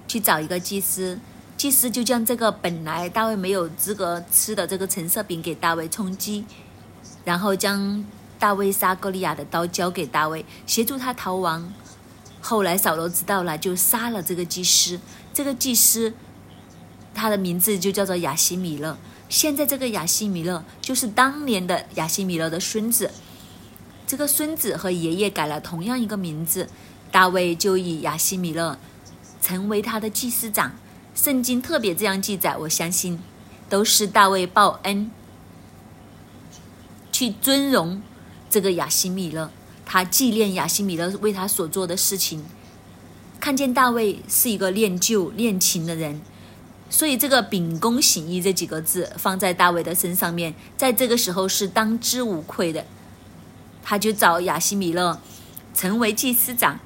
[0.08, 1.20] 去找一个祭司，
[1.56, 6.43] 祭司就将这个本来大卫没有资格吃的这个橙色饼给大卫充饥，
[7.24, 8.04] 然后将
[8.39, 11.72] 大卫杀歌利亚的刀交给大卫，协助他逃亡。
[12.41, 15.00] 后来扫罗知道了，就杀了这个祭司。
[15.34, 16.13] 这个祭司
[17.13, 18.97] 他的名字就叫做亚西米勒。
[19.30, 23.12] 现在这个亚西米勒就是当年的亚西米勒的孙子。
[24.06, 26.69] 这个孙子和爷爷改了同样一个名字，
[27.12, 28.80] 大卫就以亚西米勒
[29.41, 30.76] 成为他的祭司长。
[31.13, 33.19] 圣经特别这样记载，我相信
[33.67, 35.12] 都是大卫报恩，
[37.12, 38.02] 去尊荣
[38.50, 39.52] 这个亚西米勒，
[39.89, 42.43] 他纪念亚西米勒为他所做的事情。
[43.39, 46.21] 看见大卫是一个恋旧恋情的人，
[46.89, 52.86] 所以这个秉公行义这几个字放在大卫的身上面，在这个时候是当之无愧的。
[53.82, 55.21] 他就找亚西米勒
[55.73, 56.80] 成为祭司长，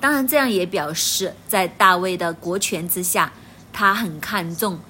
[0.00, 3.32] 当然这样也表示在大卫的国权之下，
[3.72, 4.80] 他很看重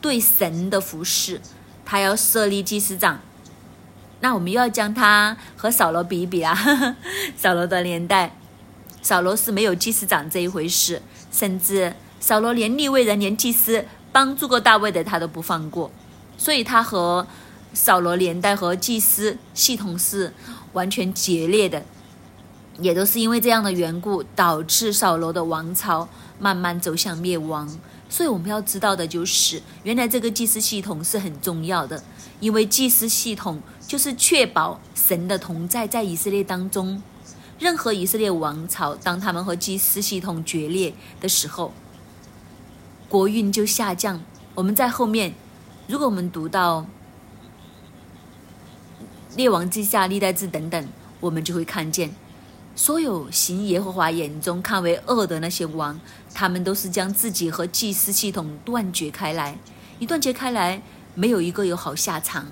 [0.00, 1.42] 对神的服侍，
[1.84, 3.20] 他要设立祭司长。
[4.20, 6.56] 那我们又要将他和扫罗比一比啊，
[7.36, 8.36] 扫罗的年代，
[9.02, 11.02] 扫罗是没有祭司长这一回事，
[11.32, 15.90] 甚至扫罗连立位人、连祭司帮助过大卫的他都不放过，
[16.38, 17.26] 所以他和。
[17.72, 20.34] 扫罗年代和祭司系统是
[20.72, 21.84] 完全决裂的，
[22.80, 26.08] 也都是因为这样的缘故，导致扫罗的王朝
[26.40, 27.78] 慢慢走向灭亡。
[28.08, 32.02] 所以我们要知道的就是，原来这个祭司系统是很重要的，
[32.40, 37.02] 因为祭司系统就是确保神的同在在以色列当中。
[37.58, 41.72] 任何以色列王朝，当他们和祭司系统决裂的时候，
[43.08, 44.22] 国运就下降。
[44.54, 45.34] 我们在后面，
[45.88, 46.86] 如果我们读到。
[49.34, 52.14] 列王记下、历代志等等，我们就会看见，
[52.76, 55.98] 所有行耶和华眼中看为恶的那些王，
[56.32, 59.58] 他们都是将自己和祭司系统断绝开来。
[59.98, 60.80] 一断绝开来，
[61.16, 62.46] 没有一个有好下场。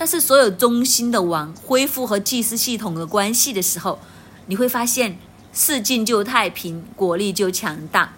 [0.00, 3.98] 但是，所有中心的王恢复和祭司系统的关系的时候，
[4.46, 5.18] 你会发现
[5.52, 8.14] 世境就太平，国力就强大。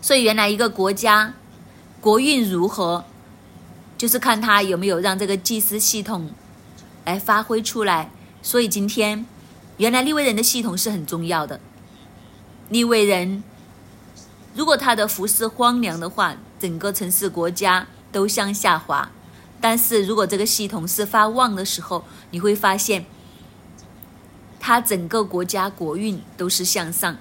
[0.00, 1.34] 所以，原来一个国家
[2.00, 3.04] 国运如何，
[3.98, 6.30] 就是看他有没有让这个祭司系统。
[7.04, 9.26] 来发挥出来，所以今天
[9.78, 11.58] 原来立位人的系统是很重要的。
[12.68, 13.42] 立位人
[14.54, 19.10] 如果他的服饰荒凉的话，整个城市国家都向下滑；
[19.60, 23.04] 但是如果这个系统是发旺的时候，你会发现
[24.58, 27.18] 他整个国家国运都是向上。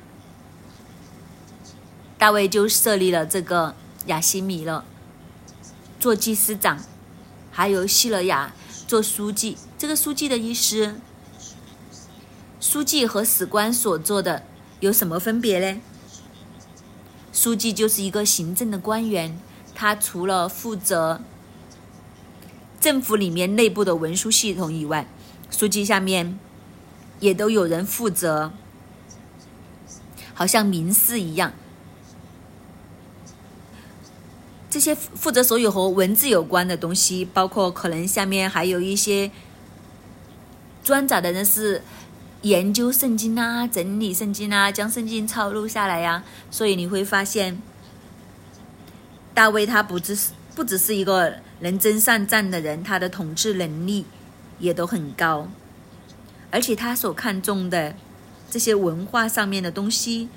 [2.18, 3.76] 大卫就设立了这个
[4.08, 4.84] 亚西米勒
[6.00, 6.80] 做祭司长，
[7.52, 8.54] 还有希勒亚
[8.88, 9.58] 做书记。
[9.78, 10.96] 这个书记的意思，
[12.60, 14.44] 书记和史官所做的
[14.82, 15.82] 有什么分别呢？
[17.32, 19.40] 书记就是一个行政的官员，
[19.74, 21.22] 他除了负责
[22.80, 25.08] 政府里面内部的文书系统以外，
[25.52, 26.40] 书记下面
[27.20, 28.52] 也都有人负责，
[30.34, 31.54] 好像民事一样。
[34.70, 39.32] 这些负责所有和文字有关的东西，包括可能下面还有一些。
[40.82, 41.84] 专责的人是
[42.42, 46.24] 研究圣经啊，整理圣经啊，将圣经抄录下来呀。
[46.50, 47.62] 所以你会发现，
[49.36, 54.06] 大卫他不只是不只是一个能征善战的人，他的统治能力
[54.60, 55.48] 也都很高，
[56.52, 57.96] 而且他所看重的
[58.50, 60.30] 这些文化上面的东西，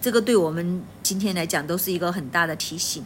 [0.00, 3.04] 这个对我们今天来讲都是一个很大的提醒。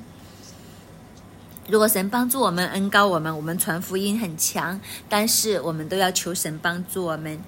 [1.69, 7.39] 如果神帮助我们、恩高我们，我们传福音很强，但是我们都要求神帮助我们，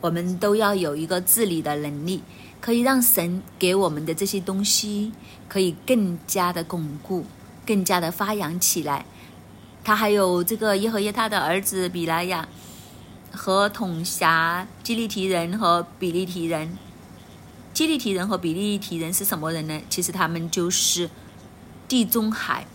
[0.00, 2.22] 我们都要有一个治理的能力，
[2.62, 5.12] 可以让神给我们的这些东西
[5.48, 7.26] 可以更加的巩固、
[7.66, 9.04] 更加的发扬起来。
[9.84, 12.48] 他还有这个耶和耶他的儿子比拉亚
[13.32, 16.76] 和统辖基利提人和比利提人。
[17.72, 19.80] 基利提人和比利提人是什么人呢？
[19.88, 21.08] 其实他们就是
[21.86, 22.66] 地中海。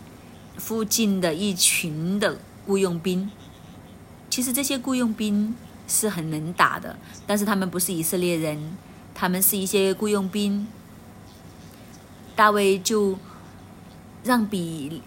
[0.56, 3.28] 附近的一群的雇佣兵，
[4.30, 5.52] 其实这些雇佣兵
[5.88, 6.96] 是很能打的，
[7.26, 8.76] 但是他们不是以色列人，
[9.12, 10.68] 他们是一些雇佣兵。
[12.36, 13.18] 大卫就
[14.22, 15.02] 让比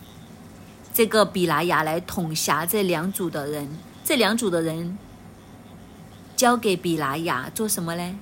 [0.98, 3.70] 这个比拉雅来统辖这两组的人，
[4.04, 4.98] 这两组的人
[6.36, 8.16] 交给比拉雅做什么呢？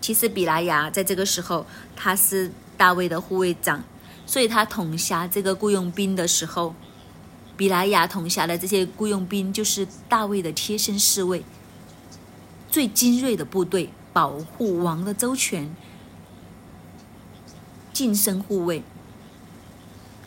[0.00, 1.64] 其实比拉雅在这个时候
[1.94, 3.84] 他是大卫的护卫长。
[4.26, 6.74] 所以他统辖这个雇佣兵的时候，
[7.56, 11.44] 比莱雅统辖的这些雇佣兵就是大卫的贴身侍卫，
[12.68, 15.72] 最精锐的部队，保护王的周全。
[17.92, 18.82] 近身护卫。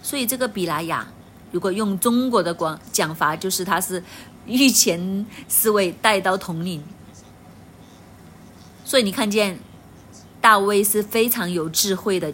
[0.02, 1.08] 所以这个比拉雅，
[1.52, 4.04] 如果用中国的广讲法，就是他是
[4.46, 6.84] 御前侍卫带刀统领。
[8.84, 9.60] 所以你看见
[10.42, 12.34] 大卫是非常有智慧的，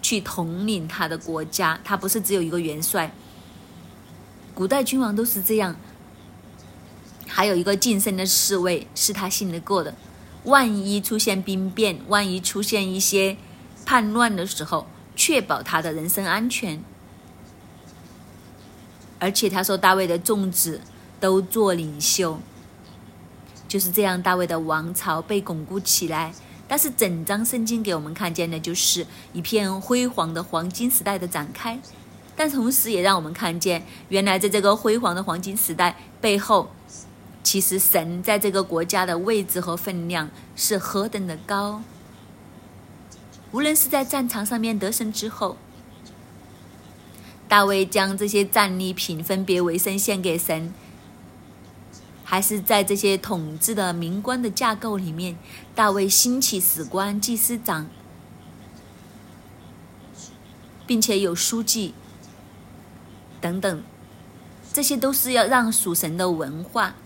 [0.00, 3.12] 去统领他的国家，他不是只有一个元帅。
[4.54, 5.74] 古代君王都是这样，
[7.26, 9.94] 还有一个近身的侍卫是他信得过的。
[10.44, 13.36] 万一出现兵变，万一出现一些
[13.84, 14.86] 叛乱的时候，
[15.24, 16.78] 确保他的人身安全。
[19.18, 20.82] 而且他说，大卫的众子
[21.18, 22.38] 都做领袖，
[23.66, 26.34] 就是这样，大卫的王朝被巩固起来。
[26.68, 31.80] 但是整章圣经给我们看见的，就是一片辉煌的黄金时代的展开。
[32.36, 36.70] 但同时也让我们看见，原来在这个辉煌的黄金时代背后，
[37.42, 41.80] 其实神在这个国家的位置和分量是何等的高。
[43.54, 45.56] 无论是在战场上面得胜之后，
[47.46, 50.74] 大卫将这些战利品分别为圣献给神，
[52.24, 55.38] 还是在这些统治的民官的架构里面，
[55.72, 57.86] 大卫兴起史官、祭司长，
[60.84, 61.94] 并且有书记。
[63.40, 63.82] 等等，
[64.72, 66.96] 这些都是要让属神的文化、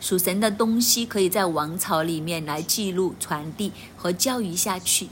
[0.00, 5.10] 属神的东西可以在王朝里面来记录、传递和教育下去。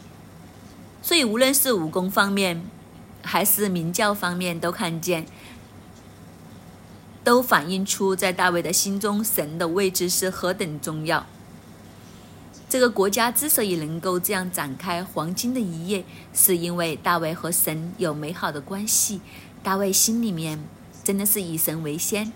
[1.06, 2.64] 所以，无论是武功方面，
[3.22, 5.24] 还是明教方面，都看见，
[7.22, 11.24] 都反映出在大卫的心中，神的位置是何等重要。
[12.68, 16.04] 这个国家之所以能够这样展开黄金的一页，
[16.34, 19.20] 是因为大卫和神有美好的关系。
[19.62, 20.58] 大卫心里面
[21.04, 22.32] 真的是以神为先，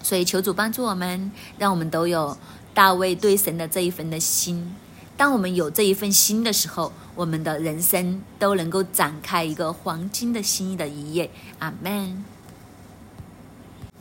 [0.00, 2.38] 所以求主帮助我们，让我们都有
[2.72, 4.76] 大卫对神的这一份的心。
[5.16, 11.28] 当我们有这一份心的时候，我们的人生都能够展开一个黄金的新的一页。
[11.58, 12.24] 阿门。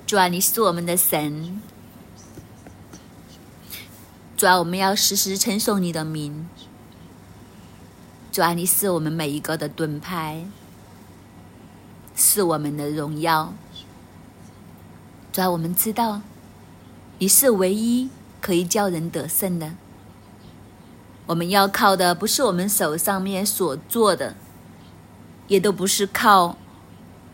[0.05, 1.59] 主啊，你是我们的神。
[4.37, 6.47] 主啊，我们要时时称颂你的名。
[8.31, 10.45] 主啊，你是我们每一个的盾牌。
[12.15, 13.55] 是我们的荣耀，
[15.31, 16.21] 主要我们知道，
[17.17, 18.09] 你是唯一
[18.39, 19.73] 可以叫人得胜的。
[21.27, 24.35] 我们要靠的不是我们手上面所做的，
[25.47, 26.57] 也都不是靠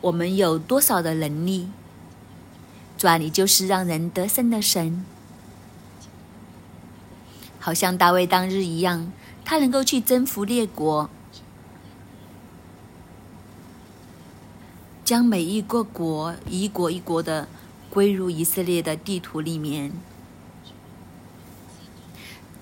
[0.02, 1.70] 我们有多少的能力。
[2.98, 5.06] 主啊，你就是让人得胜的神，
[7.60, 9.12] 好像大卫当日一样，
[9.46, 11.10] 他能够去征服列国。
[15.06, 17.48] 将每一个国一国一国的
[17.89, 19.91] 归入以色列的地图里面。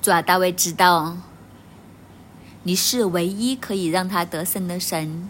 [0.01, 1.15] 主啊，大卫知道
[2.63, 5.29] 你是唯一可以让他得胜的神。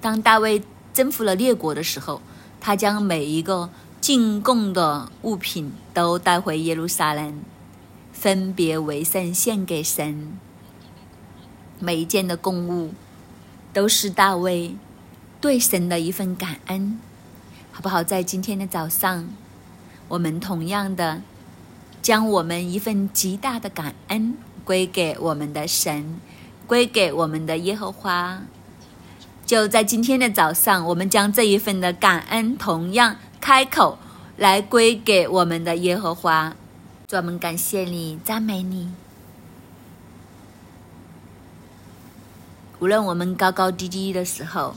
[0.00, 0.62] 当大卫
[0.94, 2.22] 征服了列国的时候，
[2.62, 3.68] 他将每一个
[4.00, 7.42] 进贡的物品都带回耶路撒冷，
[8.12, 10.38] 分别为圣献给神。
[11.78, 12.94] 每一件的供物，
[13.74, 14.74] 都是大卫
[15.42, 16.98] 对神的一份感恩，
[17.70, 18.02] 好不好？
[18.02, 19.28] 在今天的早上，
[20.14, 21.22] 我们同样的
[22.00, 26.20] 将我们一份极大的感恩归给我们的神，
[26.68, 28.42] 归给我们的耶和华。
[29.44, 33.98] 就在今天的早上，我们将这一份的感恩同样开口
[34.36, 36.54] 来归给我们的耶和华，
[37.08, 38.92] 专门感谢你，赞美你。
[42.78, 44.76] 无论我们高高低低的时候，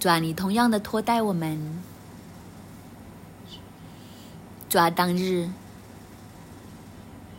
[0.00, 1.82] 主啊，你同样的托带我们。
[4.72, 5.50] 主啊，当日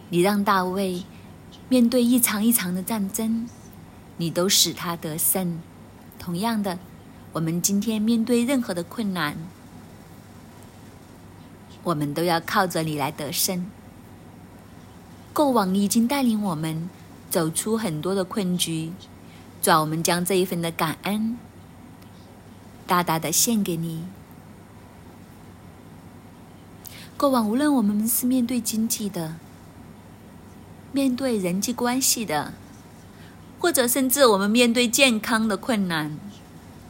[0.09, 1.03] 你让大卫
[1.67, 3.49] 面对一场一场的战争，
[4.17, 5.59] 你都使他得胜。
[6.19, 6.77] 同样的，
[7.31, 9.35] 我们今天面对任何的困难，
[11.81, 13.65] 我们都要靠着你来得胜。
[15.33, 16.87] 过往你已经带领我们
[17.31, 18.91] 走出很多的困局。
[19.63, 21.39] 主，我们将这一份的感恩
[22.85, 24.03] 大大的献给你。
[27.23, 29.35] 过往无论我们是面对经济的，
[30.91, 32.51] 面对人际关系的，
[33.59, 36.17] 或者甚至我们面对健康的困难，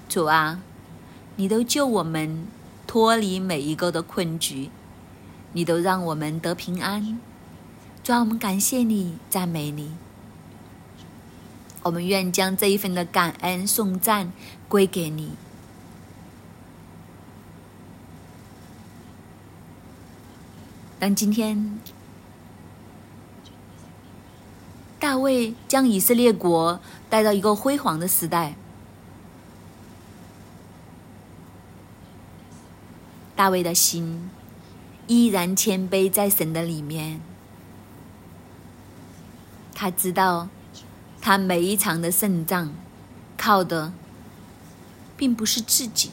[0.10, 0.60] 主啊，
[1.36, 2.48] 你都救我们
[2.88, 4.72] 脱离每一个的困局，
[5.52, 7.20] 你都让我们得平安。
[8.04, 9.92] 主啊，我们感谢你，赞美你。
[11.84, 14.34] 我们愿将这一份的感恩颂赞
[14.68, 15.34] 归给你。
[21.04, 21.82] 当今天
[25.02, 26.80] 大卫将以色列国
[27.10, 28.56] 带到一个辉煌的时代。
[33.36, 34.30] 大卫的心
[35.08, 37.20] 依然谦卑在神的里面，
[39.76, 40.48] 他知道，
[41.20, 42.74] 他每一场的胜仗
[43.36, 43.92] 靠的
[45.18, 46.12] 并不是自己，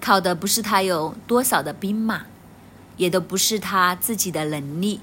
[0.00, 2.26] 靠的不是他有多少的兵马，
[2.96, 5.00] 也都不是他自己的能力，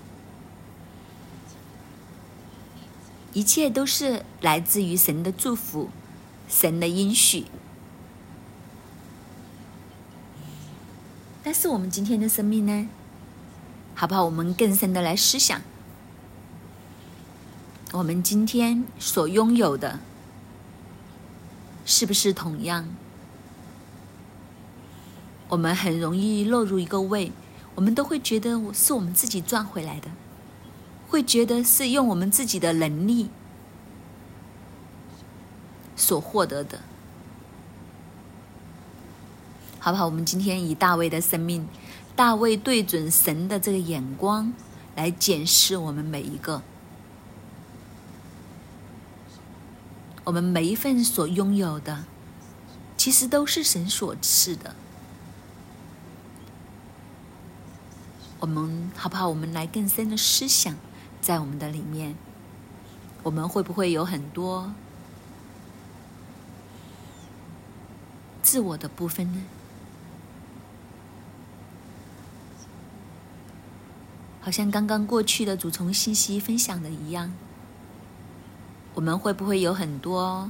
[3.34, 5.89] 一切都是来自于神的祝福，
[6.50, 7.45] 神的应许。
[11.43, 12.89] 但是我们今天的生命呢？
[13.95, 14.26] 好不好？
[14.26, 15.62] 我们更深的来思想，
[17.93, 20.00] 我们今天所拥有的，
[21.86, 22.88] 是不是同样？
[25.50, 27.32] 我们很容易落入一个位，
[27.76, 30.10] 我们都会觉得我是我们自己赚回来的，
[31.08, 33.30] 会觉得是用我们自己的能力
[35.95, 36.82] 所获得的。
[39.80, 40.06] 好不好？
[40.06, 41.66] 我们今天以大卫的生命，
[42.14, 44.52] 大卫对准神的这个眼光
[44.95, 46.62] 来检视我们每一个，
[50.26, 52.04] 我们每一份所拥有的，
[52.98, 54.76] 其实都是神所赐的。
[58.40, 59.28] 我们好不好？
[59.28, 60.76] 我们来更深的思想，
[61.20, 62.16] 在我们的里面，
[63.24, 64.72] 我们会不会有很多
[68.44, 69.44] 自我的部分呢？
[74.40, 77.34] 好像刚刚过去的主从信息分享的一样，
[78.94, 80.50] 我们会不会有很多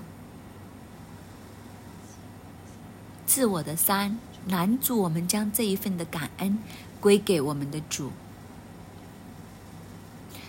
[3.25, 6.59] 自我的山拦住我们将这一份的感恩
[6.99, 8.11] 归给我们的主？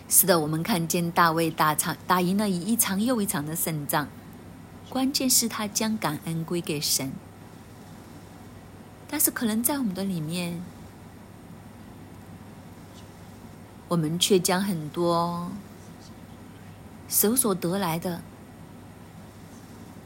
[0.08, 4.08] 是的，我们看见大卫打场打赢了一场又一场的胜仗，
[4.88, 7.12] 关键是他将感恩归给神，
[9.06, 10.62] 但是可能在我们的里面。
[13.88, 15.50] 我们却将很多
[17.08, 18.20] 手所得来的，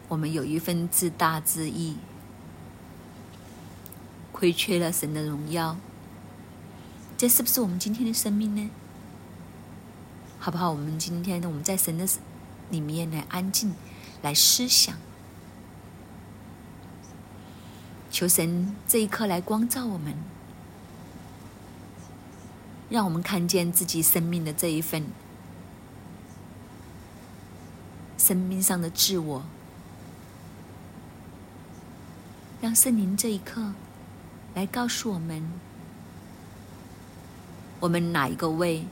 [0.07, 1.97] 我们有一份自大之意，
[4.31, 5.77] 亏缺了神的荣耀。
[7.23, 8.69] 这是不是我们今天的生命呢？
[10.41, 10.73] 好不好？
[10.73, 11.41] 我们今天？
[11.45, 12.05] 我们在神的
[12.69, 13.73] 里面来安静，
[14.23, 14.97] 来思想，
[18.11, 20.17] 求神这一刻来光照我们。
[22.91, 25.07] 让我们看见自己生命的这一份
[28.19, 29.45] 生命上的自我，
[32.61, 33.75] 让圣灵这一刻
[34.55, 35.49] 来告诉我们，
[37.83, 38.87] 我们哪一个位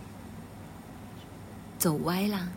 [1.78, 2.48] 走歪了？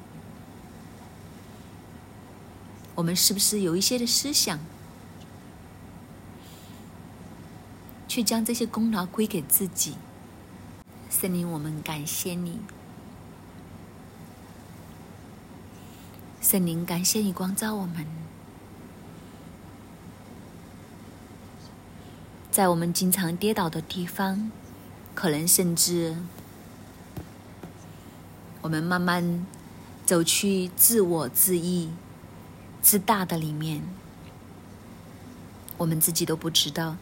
[2.95, 4.57] 我们是不是有一些的思想，
[8.07, 9.93] 去将这些功劳归给自己？
[11.11, 12.59] 圣灵，我们感谢你。
[16.41, 18.07] 圣灵，感谢你光照我们，
[22.49, 24.51] 在我们经常跌倒的地方，
[25.13, 26.15] 可能甚至
[28.61, 29.45] 我们慢慢
[30.05, 31.91] 走去自我自意、
[32.81, 33.81] 自大的里面，
[35.77, 36.97] 我们自己都不知道。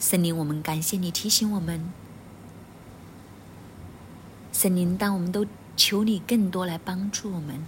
[0.00, 1.92] 圣灵，我们感谢你提醒我们。
[4.52, 5.46] 圣灵，当我们都
[5.76, 7.64] 求你更多来帮助我们，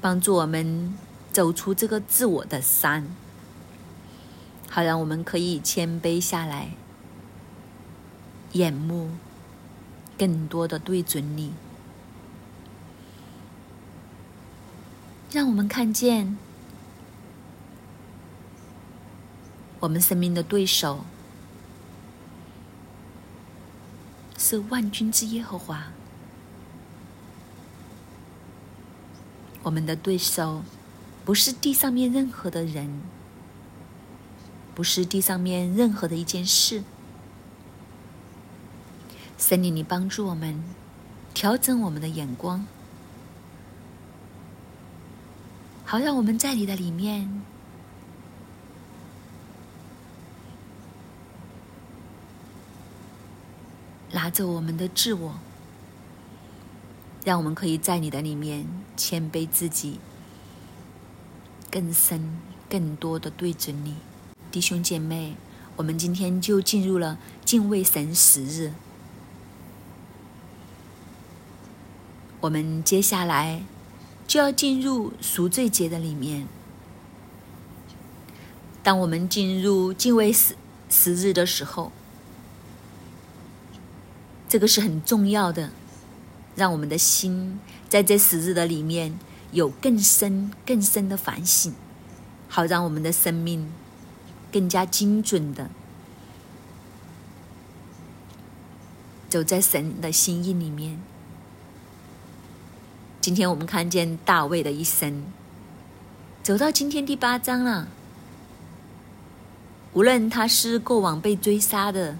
[0.00, 0.96] 帮助我们
[1.32, 3.06] 走出这个自我的山，
[4.74, 6.70] 好让我们可以谦卑下来，
[8.54, 9.08] 眼目
[10.18, 11.52] 更多的对准你，
[15.30, 16.36] 让我们看见
[19.78, 21.04] 我们生命的对手。
[24.36, 25.84] 是万军之耶和华，
[29.62, 30.64] 我们的对手
[31.24, 33.00] 不是地上面任何的人，
[34.74, 36.82] 不是地上面任何的一件事。
[39.38, 40.62] 神灵，你帮助我们
[41.32, 42.66] 调整我们的眼光，
[45.84, 47.42] 好让我们在你的里面。
[54.12, 55.34] 拿着我们的自我，
[57.24, 58.64] 让我们可以在你的里面
[58.96, 59.98] 谦卑自己，
[61.68, 62.38] 更深、
[62.70, 63.96] 更多的对准你，
[64.54, 65.34] 弟兄姐妹
[65.74, 68.72] 我们今天就进入了敬畏神十日。
[72.38, 73.64] 我们接下来
[74.28, 76.46] 就要进入赎罪节的里面。
[78.84, 80.54] 当我们进入敬畏十
[80.88, 81.90] 十日的时候
[84.48, 85.72] 这个是很重要的
[86.54, 89.18] 让我们的心在这十日的里面
[89.50, 91.74] 有更深更深的反省
[92.48, 93.68] 好让我们的生命
[94.54, 95.68] 更加精准的。
[99.28, 101.00] 走在神的心意里面。
[103.20, 105.24] 今天我们看见大卫的一生，
[106.44, 107.88] 走到今天第八章了。
[109.92, 112.16] 无论他是过往被追杀的，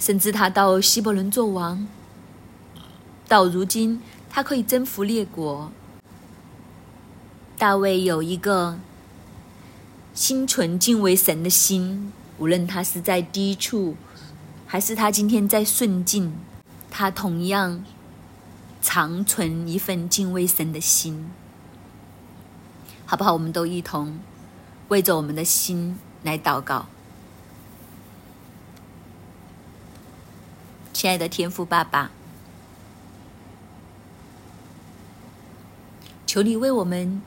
[0.00, 1.86] 甚至他到希伯伦做王，
[3.28, 5.70] 到如今他可以征服列国。
[7.62, 8.76] 大卫有一个
[10.14, 12.12] 心存敬畏神的心。
[12.38, 13.94] 无论他是在低处，
[14.66, 16.34] 还是他今天在顺境，
[16.90, 17.84] 他同样
[18.82, 21.30] 常存一份敬畏神的心，
[23.06, 23.32] 好不好？
[23.32, 24.18] 我们都一同
[24.88, 26.86] 为着我们的心来祷告。
[30.92, 32.10] 亲爱的天父爸爸，
[36.26, 37.22] 求你为我们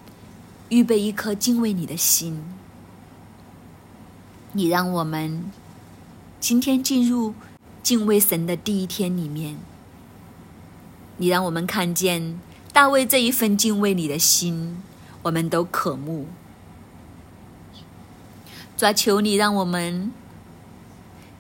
[0.76, 2.44] 预备一颗敬畏你的心。
[4.52, 5.50] 你让我们
[6.42, 7.34] 今天进入
[7.82, 9.58] 敬畏神的第一天里面，
[11.16, 12.38] 你让我们看见
[12.74, 14.84] 大卫这一份敬畏你的心，
[15.22, 16.28] 我们都渴慕。
[18.76, 20.12] 抓求你让我们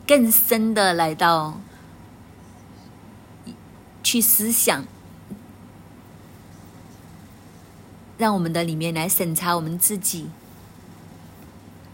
[0.07, 1.59] 更深的来到
[4.01, 4.85] 去思想，
[8.17, 10.27] 让我们的里面来审查我们自己，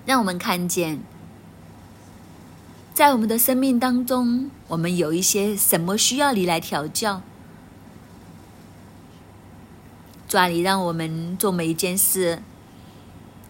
[0.06, 1.00] 让我们看见。
[2.94, 7.22] 在我们的生命当中，我们有一些什么需要你来调教？
[10.28, 12.44] 抓你让我们做每一件事，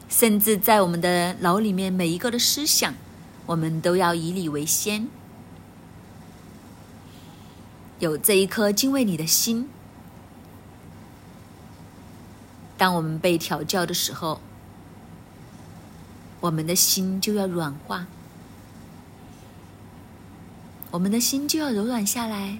[0.08, 2.94] 甚至在我们的脑里面每一个的思想，
[3.46, 5.08] 我们都要以你为先，
[8.00, 9.68] 有这一颗敬畏你的心。
[12.82, 14.42] 当我们被调教的时候，
[16.40, 18.08] 我们的心就要软化。
[20.90, 22.60] 我们的心就要柔软下来，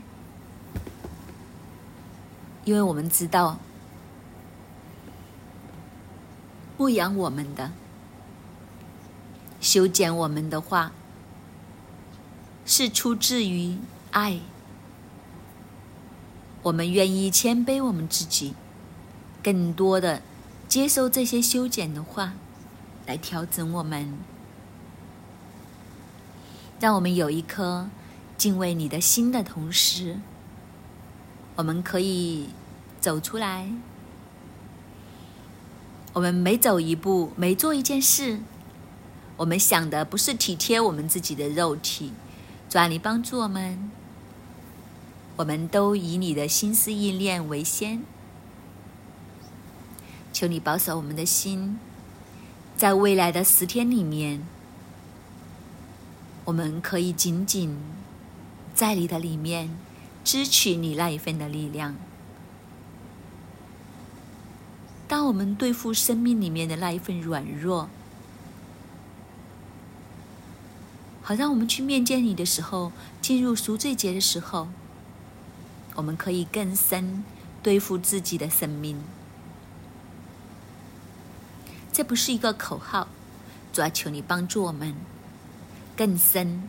[2.66, 3.58] 因为我们知道，
[6.78, 7.72] 牧养我们的、
[9.60, 10.92] 修剪我们的话，
[12.64, 13.76] 是出自于
[14.12, 14.40] 爱。
[16.62, 18.54] 我们愿意谦卑我们自己，
[19.44, 20.22] 更多的
[20.68, 22.34] 接受这些修剪的话，
[23.06, 24.14] 来调整我们，
[26.80, 27.90] 让我们有一颗。
[28.38, 30.18] 敬畏你的心的同时，
[31.56, 32.50] 我们可以
[33.00, 33.72] 走出来。
[36.14, 38.40] 我们每走一步，每做一件事，
[39.38, 42.14] 我们想的不是体贴我们自己的肉体，
[42.68, 43.92] 主啊，你帮助我们。
[45.36, 48.02] 我们都以你的心思意念为先，
[50.42, 51.78] 求你保守我们的心，
[52.76, 54.42] 在未来的十天里面，
[56.46, 57.78] 我们可以紧紧。
[58.74, 59.70] 在你的里面，
[60.24, 61.96] 支取你那一份的力量。
[65.08, 67.88] 当我们对付生命里面的那一份软弱，
[71.22, 74.70] 好让我们去面见你的时候，进入赎罪节的时候，
[75.94, 77.24] 我们可以更深
[77.62, 78.98] 对付自己的生命。
[81.92, 83.08] 这不是一个口号，
[83.74, 84.96] 主要求你帮助我们
[85.96, 86.64] 更深。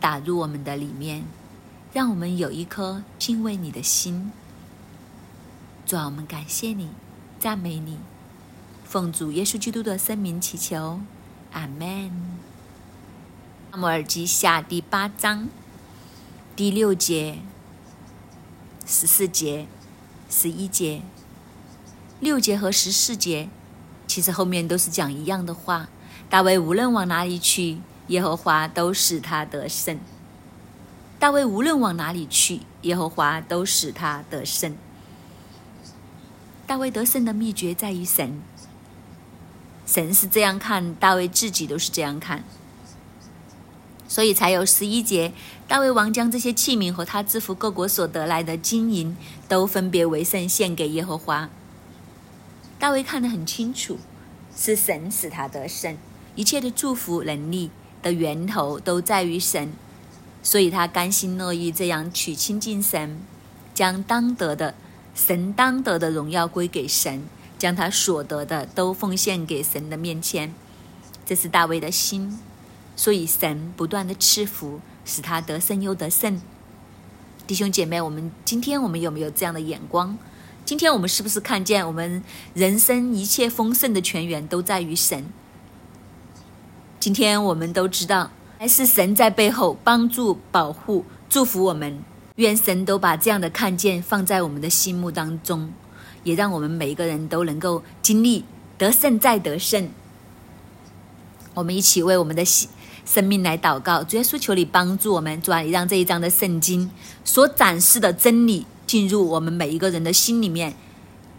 [0.00, 1.24] 打入我们的里面，
[1.92, 4.30] 让我们有一颗敬畏你的心。
[5.84, 6.90] 主啊，我们感谢你，
[7.40, 7.98] 赞美你，
[8.84, 11.00] 奉主耶稣基督的圣名祈求，
[11.52, 12.12] 阿门。
[13.72, 15.48] 阿摩尔记下第八章
[16.54, 17.40] 第六节、
[18.86, 19.66] 十四节、
[20.30, 21.02] 十一节，
[22.20, 23.48] 六节和十四节，
[24.08, 25.88] 其实后面都是讲一样的话。
[26.28, 27.78] 大卫无论往哪里去。
[28.08, 30.00] 耶和华都使他得胜。
[31.18, 34.74] 大卫无论往哪里去，耶和华都使他得胜。
[36.66, 38.40] 大卫得胜的秘诀在于神。
[39.84, 42.42] 神是这样看，大卫自己都是这样看，
[44.08, 45.34] 所以才有十一节。
[45.66, 49.14] 大卫王将这些器皿和他制服各国所得来的金银，
[49.46, 51.50] 都分别为圣献给耶和华。
[52.78, 53.98] 大卫看得很清楚，
[54.56, 55.96] 是神使他得胜，
[56.34, 57.70] 一切的祝福能力。
[58.00, 59.72] 的源头都在于神，
[60.40, 63.20] 所以他甘心乐意这样去亲近神，
[63.74, 64.76] 将当得的
[65.16, 67.24] 神当得的荣耀归给神，
[67.58, 70.54] 将他所得的都奉献给神的面前。
[71.26, 72.38] 这是大卫的心，
[72.94, 76.40] 所以神不断的赐福，使他得胜又得胜。
[77.48, 80.16] 弟兄姐妹，我们今天我们有没有这样的眼光？
[80.68, 85.24] 今天我们是不是看见我们人生一切丰盛的泉源都在于神？
[87.00, 91.98] 今天我们都知道，还是神在背后帮助、保护、祝福我们。
[92.36, 95.72] 愿神都把这样的看见放在我们的心目当中，
[96.22, 98.44] 也让我们每一个人都能够经历
[98.76, 99.88] 得胜再得胜。
[101.54, 106.90] 我们一起为我们的生命来祷告，主耶稣求你帮助我们，主啊，让这一章的圣经
[107.24, 110.74] 所展示的真理进入我们每一个人的心里面。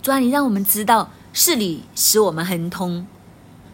[0.04, 3.08] 主啊，你让我们知道是你使我们亨通，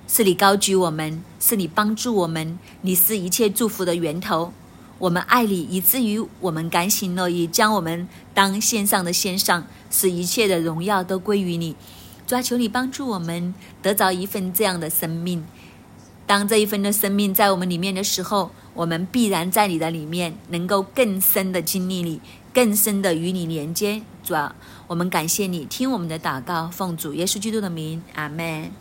[0.08, 4.54] 是你高举我们，是你帮助我们，你是一切祝福的源头。
[4.98, 11.76] 我们爱你，以至于我们甘心乐意将我们当献上的献上，使一切的荣耀都归于你。
[12.26, 15.46] 主啊，求你帮助我们得着一份这样的生命。
[16.26, 22.20] 当这一份的生命在我们里面的时候，我们必然在你的里面能够更深的经历你，
[22.56, 24.02] 更深的与你连接。
[24.24, 24.56] 主啊，
[24.88, 28.72] 我们感谢你，听我们的祷告，奉主耶稣基督的名，阿门。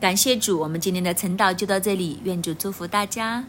[0.00, 3.44] 感谢主，我们今天的晨祷就到这里，愿主祝福大家。